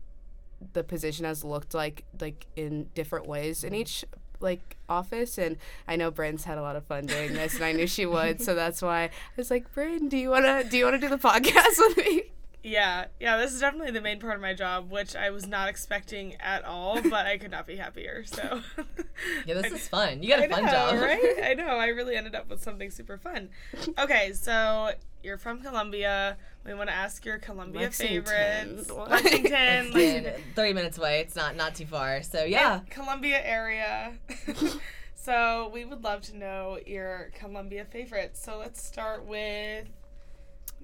[0.73, 4.05] the position has looked like, like in different ways in each
[4.39, 5.37] like office.
[5.37, 5.57] And
[5.87, 8.41] I know Brynn's had a lot of fun doing this, and I knew she would,
[8.41, 11.17] so that's why I was like, Bryn, do you wanna do you wanna do the
[11.29, 12.31] podcast with me?
[12.63, 15.67] Yeah, yeah, this is definitely the main part of my job, which I was not
[15.67, 18.23] expecting at all, but I could not be happier.
[18.25, 18.61] So,
[19.45, 20.21] Yeah, this is fun.
[20.21, 21.01] You got a I fun know, job.
[21.01, 21.33] right?
[21.43, 21.65] I know.
[21.77, 23.49] I really ended up with something super fun.
[23.97, 24.91] Okay, so
[25.23, 26.37] you're from Columbia.
[26.63, 28.23] We want to ask your Columbia Lexington.
[28.25, 28.91] favorites.
[28.91, 31.19] Lexington, Lexington, 30 minutes away.
[31.21, 32.21] It's not not too far.
[32.21, 32.81] So yeah.
[32.91, 34.13] Columbia area.
[35.15, 38.41] so we would love to know your Columbia favorites.
[38.43, 39.87] So let's start with,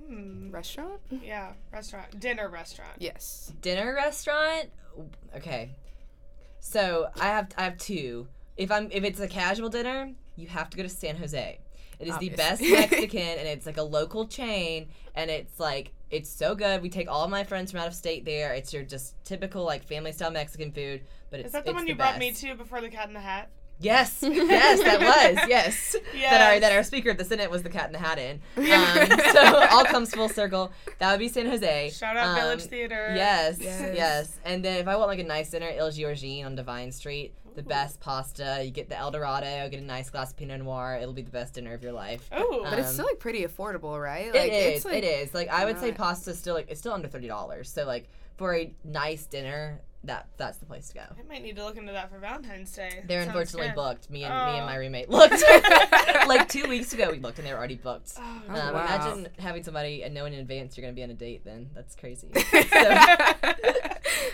[0.08, 1.00] hmm, Restaurant?
[1.10, 2.94] yeah, restaurant, dinner restaurant.
[3.00, 3.52] Yes.
[3.62, 4.70] dinner restaurant?
[5.36, 5.72] Okay.
[6.60, 8.28] So i have i have two.
[8.58, 11.60] If i'm if it's a casual dinner you have to go to san jose.
[12.00, 16.30] It is the best mexican and it's like a local chain and it's like it's
[16.30, 16.82] so good.
[16.82, 18.54] We take all my friends from out of state there.
[18.54, 21.76] It's your just typical like family style mexican food but it's Is that the it's
[21.76, 23.50] one you brought me to before the Cat in the Hat?
[23.80, 25.96] Yes, yes, that was yes.
[26.14, 28.42] That our that our speaker at the Senate was the Cat in the Hat in.
[28.58, 30.72] Um, so all comes full circle.
[31.00, 31.92] That would be San Jose.
[31.92, 33.14] Shout out Um, Village Theater.
[33.16, 33.94] Yes, Yes.
[33.96, 37.34] yes, And then if I want like a nice dinner, Il Giorgione on Devine Street,
[37.56, 38.62] the best pasta.
[38.64, 40.98] You get the El Dorado, get a nice glass of Pinot Noir.
[41.02, 42.28] It'll be the best dinner of your life.
[42.32, 44.34] Oh, But it's Um, still like pretty affordable, right?
[44.34, 44.76] Like is.
[44.78, 45.34] it's like it is.
[45.34, 47.70] Like I would say, not- pasta still like it's still under thirty dollars.
[47.70, 48.08] So like
[48.38, 51.02] for a nice dinner, that that's the place to go.
[51.02, 53.04] I might need to look into that for Valentine's Day.
[53.08, 53.76] They're Sounds unfortunately good.
[53.76, 54.10] booked.
[54.10, 54.66] Me and me and Oh.
[54.66, 55.42] my roommate looked
[56.28, 57.12] like two weeks ago.
[57.12, 58.14] We looked and they were already booked.
[58.18, 58.86] Oh, Oh, um, wow.
[58.86, 61.44] Imagine having somebody and knowing in advance you're going to be on a date.
[61.46, 62.30] Then that's crazy.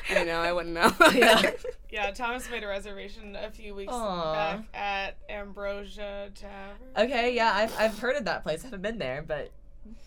[0.09, 0.91] I know, I wouldn't know.
[1.13, 1.51] yeah.
[1.89, 4.33] Yeah, Thomas made a reservation a few weeks Aw.
[4.33, 6.87] back at Ambrosia Tavern.
[6.97, 7.35] Okay.
[7.35, 8.61] Yeah, I've I've heard of that place.
[8.61, 9.51] I haven't been there, but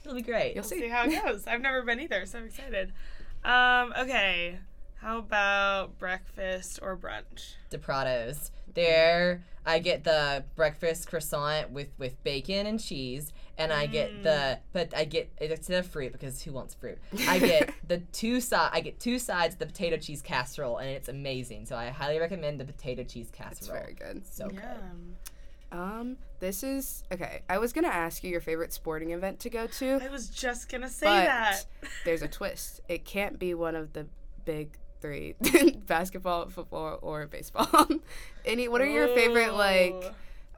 [0.04, 0.54] it'll be great.
[0.54, 0.80] You'll We'll see.
[0.80, 1.46] see how it goes.
[1.46, 2.92] I've never been either, so I'm excited.
[3.44, 4.58] Um, okay.
[5.07, 7.54] How about breakfast or brunch?
[7.70, 8.50] De DiPrato's.
[8.74, 14.59] There, I get the breakfast croissant with with bacon and cheese, and I get the
[14.72, 16.98] but I get instead of fruit because who wants fruit?
[17.28, 20.88] I get the two side I get two sides of the potato cheese casserole and
[20.88, 21.66] it's amazing.
[21.66, 23.52] So I highly recommend the potato cheese casserole.
[23.52, 24.26] It's very good.
[24.26, 24.61] So good.
[25.70, 27.42] Um, this is okay.
[27.48, 30.68] I was gonna ask you your favorite sporting event to go to, I was just
[30.68, 31.64] gonna say but that.
[32.04, 32.80] there's a twist.
[32.88, 34.09] It can't be one of the
[34.44, 35.34] big three:
[35.86, 37.68] basketball, football, or baseball.
[38.44, 38.68] Any?
[38.68, 39.92] What are your favorite like?
[39.92, 40.11] Ooh.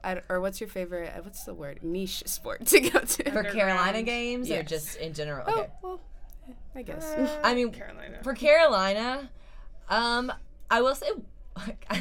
[0.03, 1.11] I d or what's your favorite?
[1.15, 1.79] uh, What's the word?
[1.83, 3.23] Niche sport to go to.
[3.31, 4.05] For Carolina Underground.
[4.05, 5.43] games or just in general?
[5.47, 5.99] Oh well,
[6.75, 7.03] I guess.
[7.03, 8.19] Uh, I mean, Carolina.
[8.23, 9.29] For Carolina,
[9.89, 10.31] um,
[10.71, 11.07] I will say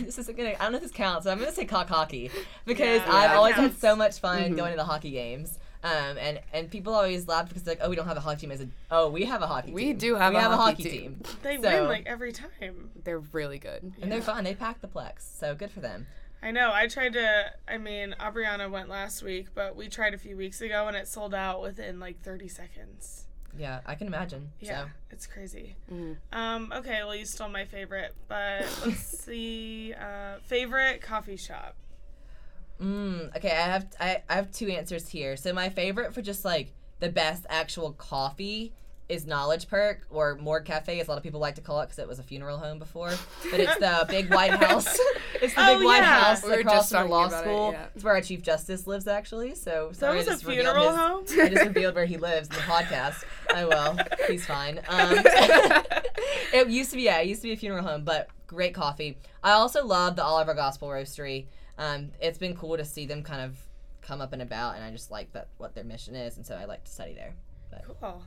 [0.01, 0.51] this isn't gonna.
[0.51, 2.31] I don't know if this counts, but I'm gonna say cock hockey
[2.65, 4.57] because Yeah, I've that always had so much fun Mhm.
[4.57, 5.59] going to the hockey games.
[5.85, 8.41] Um, and and people always laugh because they're like, oh, we don't have a hockey
[8.43, 8.51] team.
[8.51, 9.99] As a oh, we have a hockey We team.
[9.99, 11.15] do have we a have hockey a hockey team.
[11.15, 11.37] team.
[11.43, 12.91] they so- win like every time.
[13.05, 13.93] They're really good.
[14.03, 14.45] and they're fun.
[14.45, 16.07] They pack the plex, so good for them.
[16.43, 16.71] I know.
[16.73, 17.53] I tried to.
[17.67, 21.09] I mean, Abrianna went last week, but we tried a few weeks ago, and it
[21.09, 23.25] sold out within like 30 seconds.
[23.57, 24.51] Yeah, I can imagine.
[24.61, 25.75] Yeah, So it's crazy.
[25.93, 26.17] Mhm.
[26.33, 26.73] Um.
[26.77, 27.01] Okay.
[27.03, 29.95] Well, you stole my favorite, but let's see.
[29.95, 31.75] Uh, favorite coffee shop.
[32.83, 35.37] Mm, okay, I have I, I have two answers here.
[35.37, 38.73] So my favorite for just like the best actual coffee
[39.09, 41.87] is Knowledge Perk or Morgue Cafe, as a lot of people like to call it
[41.87, 43.11] because it was a funeral home before.
[43.51, 44.87] But it's the big White House.
[45.41, 46.21] it's the Oh, big White yeah.
[46.25, 47.73] House We across just from the law about it, school.
[47.73, 47.87] yeah.
[47.95, 49.55] It's where our Chief Justice lives, actually.
[49.55, 51.25] So That sorry, was I a funeral his- home.
[51.47, 53.25] I just revealed where he lives in the podcast.
[53.55, 53.99] Oh well,
[54.29, 54.79] he's fine.
[54.89, 55.19] Um,
[56.53, 59.17] it used to be yeah, it used to be a funeral home, but great coffee.
[59.43, 61.47] I also love the Oliver Gospel Roastery.
[61.79, 63.57] Um, it's been cool to see them kind of
[64.03, 66.57] come up and about, and I just like that what their mission is, and so
[66.57, 67.35] I like to study there.
[68.01, 68.23] Cool.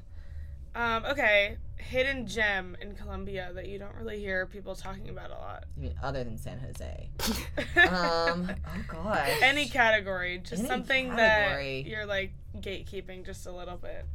[0.73, 1.03] Um.
[1.05, 1.57] Okay.
[1.77, 5.65] Hidden gem in Columbia that you don't really hear people talking about a lot.
[5.77, 7.09] I mean, other than San Jose.
[7.89, 9.29] Um, oh gosh.
[9.41, 11.83] Any category, just Any something category.
[11.83, 14.05] that you're like gatekeeping just a little bit.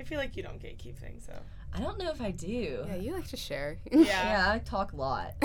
[0.00, 1.34] I feel like you don't gatekeep things, so.
[1.74, 2.84] I don't know if I do.
[2.88, 3.78] Yeah, you like to share.
[3.90, 4.00] Yeah.
[4.04, 5.34] Yeah, I talk a lot.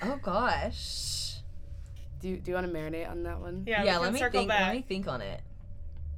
[0.00, 1.27] Oh gosh.
[2.20, 3.64] Do Do you want to marinate on that one?
[3.66, 3.84] yeah.
[3.84, 4.48] yeah let me think.
[4.48, 4.68] back.
[4.68, 5.40] Let me think on it.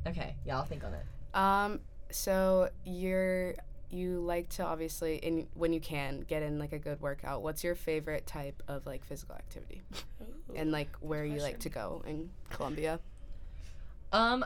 [0.06, 0.34] Okay.
[0.44, 1.04] Yeah, I'll think on it.
[1.34, 1.80] Um,
[2.10, 3.54] so you're
[3.90, 7.42] you like to obviously in when you can get in like a good workout.
[7.42, 9.82] What's your favorite type of like physical activity?
[10.22, 10.54] Ooh.
[10.54, 13.00] And like where you like to go in Columbia?
[14.12, 14.44] Um,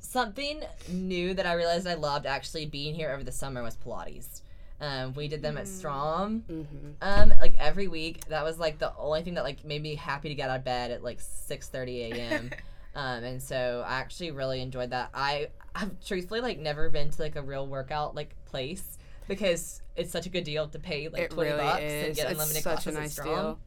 [0.00, 4.42] something new that I realized I loved actually being here over the summer was Pilates.
[4.82, 5.68] Um, we did them at Mm.
[5.68, 6.44] Strom.
[6.50, 6.88] Mm-hmm.
[7.00, 8.26] Um, like every week.
[8.26, 10.64] That was like the only thing that like made me happy to get out of
[10.64, 12.50] bed at like six thirty a.m.
[12.96, 15.10] um, and so I actually really enjoyed that.
[15.14, 20.10] I I've truthfully like never been to like a real workout like place because it's
[20.10, 22.06] such a good deal to pay like It twenty really bucks is.
[22.08, 23.28] and get It's unlimited such a classes at nice Strom.
[23.28, 23.58] deal.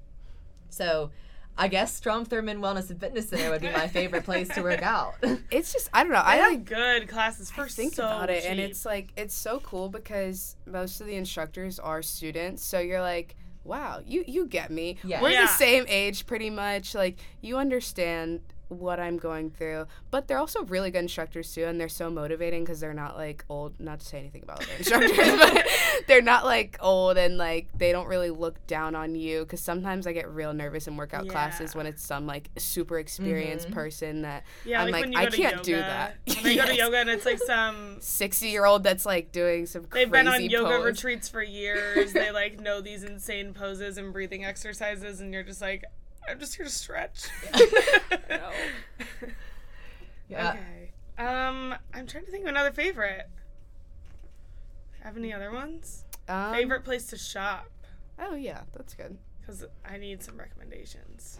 [0.70, 1.12] So.
[1.58, 4.82] I guess Strom Thurmond Wellness and Fitness Center would be my favorite place to work
[4.82, 5.16] out.
[5.52, 6.18] It's just I don't know.
[6.20, 9.12] I I have like good classes for I think so about it and it's like
[9.16, 14.24] it's so cool because most of the instructors are students so you're like wow you
[14.28, 15.22] you get me Yeah.
[15.22, 15.44] we're Yeah.
[15.44, 20.64] the same age pretty much like you understand what i'm going through but they're also
[20.66, 24.06] really good instructors too and they're so motivating because they're not like old not to
[24.06, 25.68] say anything about other instructors but
[26.08, 30.08] they're not like old and like they don't really look down on you because sometimes
[30.08, 33.74] i get real nervous in workout classes when it's some like super experienced Mhm.
[33.74, 36.18] person that yeah, I'm like, like, I can't yoga, do that.
[36.28, 39.66] When I go to yoga and it's like some 60 year old that's like doing
[39.66, 40.86] some They've been on yoga pose.
[40.86, 42.14] retreats for years.
[42.14, 45.84] they like know these insane poses and breathing exercises, and you're just like,
[46.30, 47.28] I'm just here to stretch.
[48.30, 48.52] No.
[50.28, 50.52] Yeah.
[50.52, 50.92] Okay.
[51.18, 53.30] Um, I'm trying to think of another favorite.
[55.04, 56.04] Have any other ones?
[56.28, 57.70] Um, favorite place to shop?
[58.20, 59.18] Oh yeah, that's good.
[59.40, 61.40] Because I need some recommendations.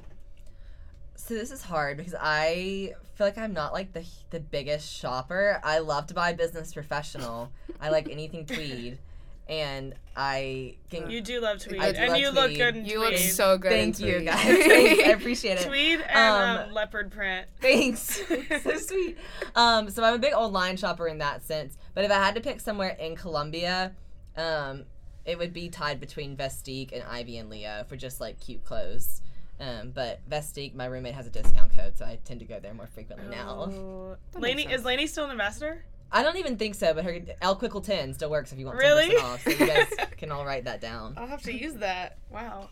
[1.16, 5.60] So this is hard because I feel like I'm not like the the biggest shopper.
[5.64, 7.52] I love to buy business professional.
[7.82, 9.00] I like anything tweed,
[9.48, 11.10] and I can.
[11.10, 13.12] You do love tweed, I do and love you look good in You tweed.
[13.12, 13.72] look so good.
[13.72, 14.44] Thank in you guys.
[14.44, 15.04] Thanks.
[15.04, 15.68] I appreciate it.
[15.68, 17.48] tweed and Um, um, leopard print.
[17.62, 18.22] Thanks.
[18.64, 19.18] so sweet.
[19.56, 21.78] Um, so I'm a big online shopper in that sense.
[21.94, 23.94] But if I had to pick somewhere in Columbia,
[24.36, 24.86] um,
[25.26, 29.22] it would be tied between Vestique and Ivy and Leo for just like cute clothes.
[29.60, 32.74] Um, but Vestique, my roommate has a discount code, so I tend to go there
[32.74, 33.70] more frequently now.
[33.72, 34.18] Oh.
[34.34, 34.86] That Lainey is sense.
[34.86, 35.86] Lainey still an investor?
[36.12, 38.78] I don't even think so, but her El Quickle 10 still works if you want
[38.78, 39.10] Really?
[39.16, 39.44] 10% off.
[39.44, 39.88] So you guys
[40.18, 41.14] can all write that down.
[41.18, 42.18] I'll have to use that.
[42.30, 42.70] Wow.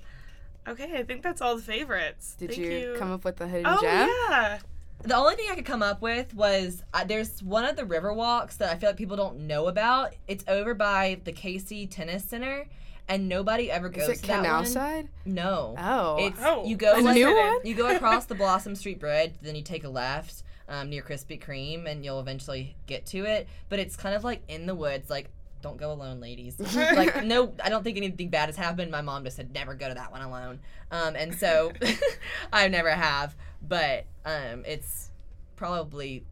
[0.67, 2.35] Okay, I think that's all the favorites.
[2.39, 4.09] Did Thank you, come up with the hidden Oh gem?
[4.29, 4.59] yeah.
[5.01, 8.13] The only thing I could come up with was uh, there's one of the river
[8.13, 10.13] walks that I feel like people don't know about.
[10.27, 12.67] It's over by the Cayce Tennis Center,
[13.09, 14.65] and nobody ever goes Is it to that Canal one.
[14.65, 15.09] Side?
[15.25, 15.75] No.
[15.77, 16.15] Oh.
[16.25, 17.57] It's Oh, you go the new one?
[17.65, 20.43] you go across the Blossom Street Bridge, then you take a left.
[20.69, 23.47] Um, near Krispy Kreme, and you'll eventually get to it.
[23.69, 25.29] But it's kind of like in the woods, like.
[25.61, 26.59] Don't go alone, ladies.
[26.75, 28.91] like, no, I don't think anything bad has happened.
[28.91, 30.59] My mom just said never go to that one alone,
[30.91, 31.71] um, and so
[32.51, 33.33] I never have.
[33.65, 35.09] But um, it's
[35.55, 36.25] probably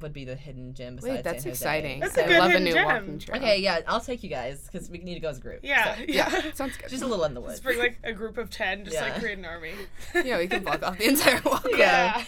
[0.00, 0.96] would be the hidden gem.
[0.96, 1.64] Besides Wait, that's San Jose.
[1.66, 2.00] exciting.
[2.00, 2.84] That's a I good love a hidden new gem.
[2.86, 3.36] walking trail.
[3.42, 5.60] Okay, yeah, I'll take you guys because we need to go as a group.
[5.62, 6.30] Yeah, So, yeah.
[6.32, 6.88] Yeah, sounds good.
[6.88, 7.54] just a little in the woods.
[7.56, 9.20] Just bring like a group of ten, just like Yeah.
[9.20, 9.72] create an army.
[10.14, 11.66] yeah, we can block off the entire walk.
[11.76, 12.24] Yeah.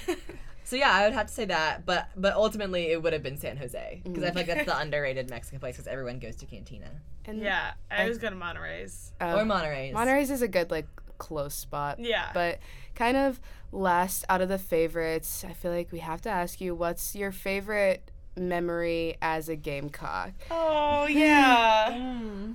[0.70, 3.36] So yeah, I would have to say that, but but ultimately it would have been
[3.36, 4.66] San Jose because I feel like that's Mm.
[4.66, 6.90] the underrated Mexican place because everyone goes to Cantina
[7.24, 9.12] And yeah, I always go to Monterey's.
[9.20, 9.92] uh, or Monterey's.
[9.92, 10.86] Monterey's is a good like
[11.18, 11.98] close spot.
[11.98, 12.30] Yeah.
[12.32, 12.60] But
[12.94, 13.40] kind of
[13.72, 17.32] last out of the favorites, I feel like we have to ask you what's your
[17.32, 20.32] favorite memory as a gamecock?
[20.52, 21.88] Oh yeah.
[21.90, 22.54] Mm.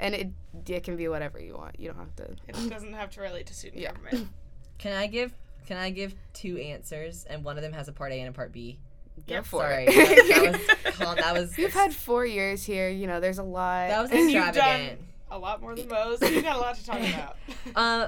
[0.00, 0.28] And it
[0.66, 1.78] it can be whatever you want.
[1.78, 2.24] You don't have to.
[2.48, 3.92] it doesn't have to relate to student Yeah.
[3.92, 4.28] government.
[4.78, 5.34] Can I give
[5.68, 8.32] Can I give two answers and one of them has a part A and a
[8.32, 8.78] part B?
[9.26, 9.44] Go Yep.
[9.44, 9.88] for Sorry, it.
[9.88, 12.88] that, that was that was You've had four years here.
[12.88, 13.88] You know, there's a lot.
[13.88, 15.00] that was And you've extravagant.
[15.30, 16.22] A lot more than most.
[16.22, 17.36] You've got a lot to talk about.
[17.76, 18.06] Uh,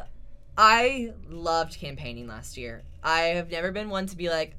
[0.57, 2.83] I loved campaigning last year.
[3.05, 4.55] I have never been one to be like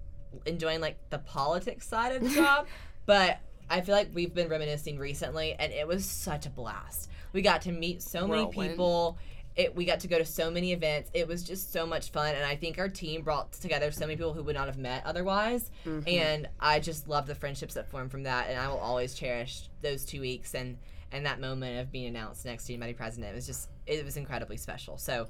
[0.45, 2.67] enjoying like the politics side of the job,
[3.07, 3.39] but
[3.69, 7.09] I feel like we've been reminiscing recently, and it was such a blast.
[7.33, 9.17] We got to meet so many people.
[9.55, 11.11] It, we got to go to so many events.
[11.13, 14.15] It was just so much fun, and I think our team brought together so many
[14.15, 15.69] people who would not have met otherwise.
[15.85, 16.07] Mm-hmm.
[16.07, 19.69] And I just love the friendships that formed from that, and I will always cherish
[19.81, 20.77] those two weeks and
[21.13, 23.33] and that moment of being announced next student body president.
[23.33, 24.97] It was just it was incredibly special.
[24.97, 25.27] So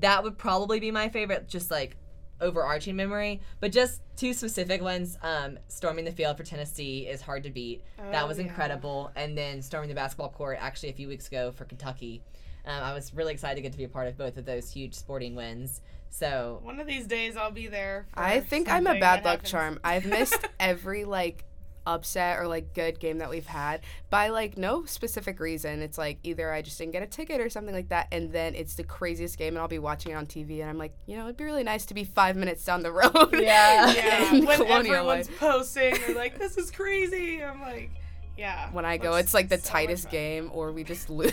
[0.00, 1.96] that would probably be my favorite, just like
[2.42, 3.40] overarching memory.
[3.60, 5.16] But just two specific ones.
[5.22, 7.82] Um, storming the field for Tennessee is hard to beat.
[7.96, 8.44] that Oh, was yeah.
[8.44, 9.10] incredible.
[9.16, 12.22] And then storming the basketball court actually a few weeks ago for Kentucky.
[12.64, 14.70] Um, I was really excited to get to be a part of both of those
[14.70, 15.80] huge sporting wins.
[16.10, 18.06] So One of these days I'll be there.
[18.12, 19.50] for I think I'm a bad luck happens.
[19.50, 19.80] charm.
[19.82, 21.44] I've missed every like
[21.84, 25.82] upset or like good game that we've had by like no specific reason.
[25.82, 28.54] It's like either I just didn't get a ticket or something like that, and then
[28.54, 31.16] it's the craziest game, and I'll be watching it on TV, and I'm like, you
[31.16, 33.30] know, it'd be really nice to be five minutes down the road.
[33.32, 33.92] Yeah.
[33.96, 35.40] Yeah, in when Colonial everyone's Life.
[35.40, 37.90] posting, they're like, "This is crazy." I'm like,
[38.36, 41.32] "Yeah." When I go, it's like the so tightest game, or we just lose.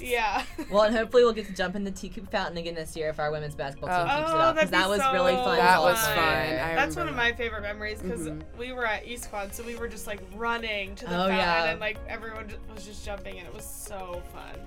[0.00, 0.44] Yeah.
[0.70, 3.18] well, and hopefully we'll get to jump in the T-Coop Fountain again this year if
[3.20, 4.16] our women's basketball team Oh.
[4.18, 5.56] keeps it Oh, up because that'd that be was really fun.
[5.58, 6.14] That was watch.
[6.16, 6.16] fun.
[6.16, 8.42] That's one of my favorite memories because Mhm.
[8.56, 11.36] we were at East Quad, so we were just like running to the Oh, fountain,
[11.36, 11.64] yeah.
[11.70, 14.58] and like everyone was just jumping, and it was so fun.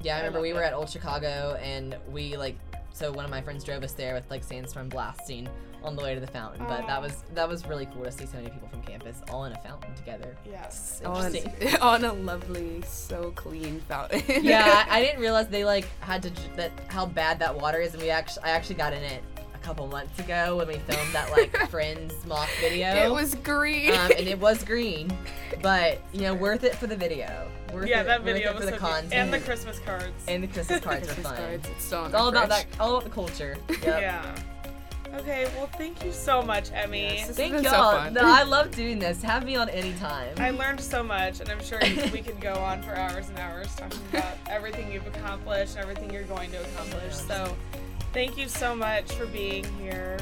[0.00, 0.66] Yeah, I I remember we were it.
[0.66, 2.56] at Old Chicago and we like
[2.92, 5.48] so one of my friends drove us there with like sandstorm blasting
[5.84, 6.64] on the way to the fountain.
[6.66, 9.44] But that was that was really cool to see so many people from campus all
[9.44, 10.36] in a fountain together.
[10.44, 11.00] Yes.
[11.04, 11.76] on, Interesting.
[11.80, 14.22] on a lovely, so clean fountain.
[14.44, 17.94] yeah, I, I didn't realize they like had to that how bad that water is,
[17.94, 19.22] and we actually I actually got in it
[19.54, 22.88] a couple months ago when we filmed that like Friends mock video.
[23.04, 23.90] it was green.
[23.92, 25.10] um, and it was green,
[25.62, 27.48] but you know worth it for the video.
[27.72, 28.90] Worth Yeah, it, that worth video it for was the so cute.
[28.90, 30.24] content and the Christmas cards.
[30.26, 31.36] and the Christmas cards Christmas are fun.
[31.44, 31.68] cards.
[31.68, 33.56] It's still on It's all about that, all about the culture.
[33.68, 33.82] Yep.
[33.84, 34.36] Yeah.
[35.18, 37.02] Okay, well, thank you so much, Emmie.
[37.02, 37.92] Yes, this Thank has been y'all.
[37.92, 38.14] so fun.
[38.14, 39.20] No, I love doing this.
[39.22, 40.32] Have me on anytime.
[40.38, 41.80] I learned so much, and I'm sure
[42.12, 46.12] we could go on for hours and hours talking about everything you've accomplished and everything
[46.12, 47.14] you're going to accomplish.
[47.14, 47.56] So,
[48.12, 50.18] thank you so much for being here.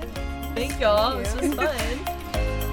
[0.00, 0.54] And, yeah.
[0.54, 1.18] Thank y'all.
[1.18, 1.50] This you.
[1.50, 2.62] was fun.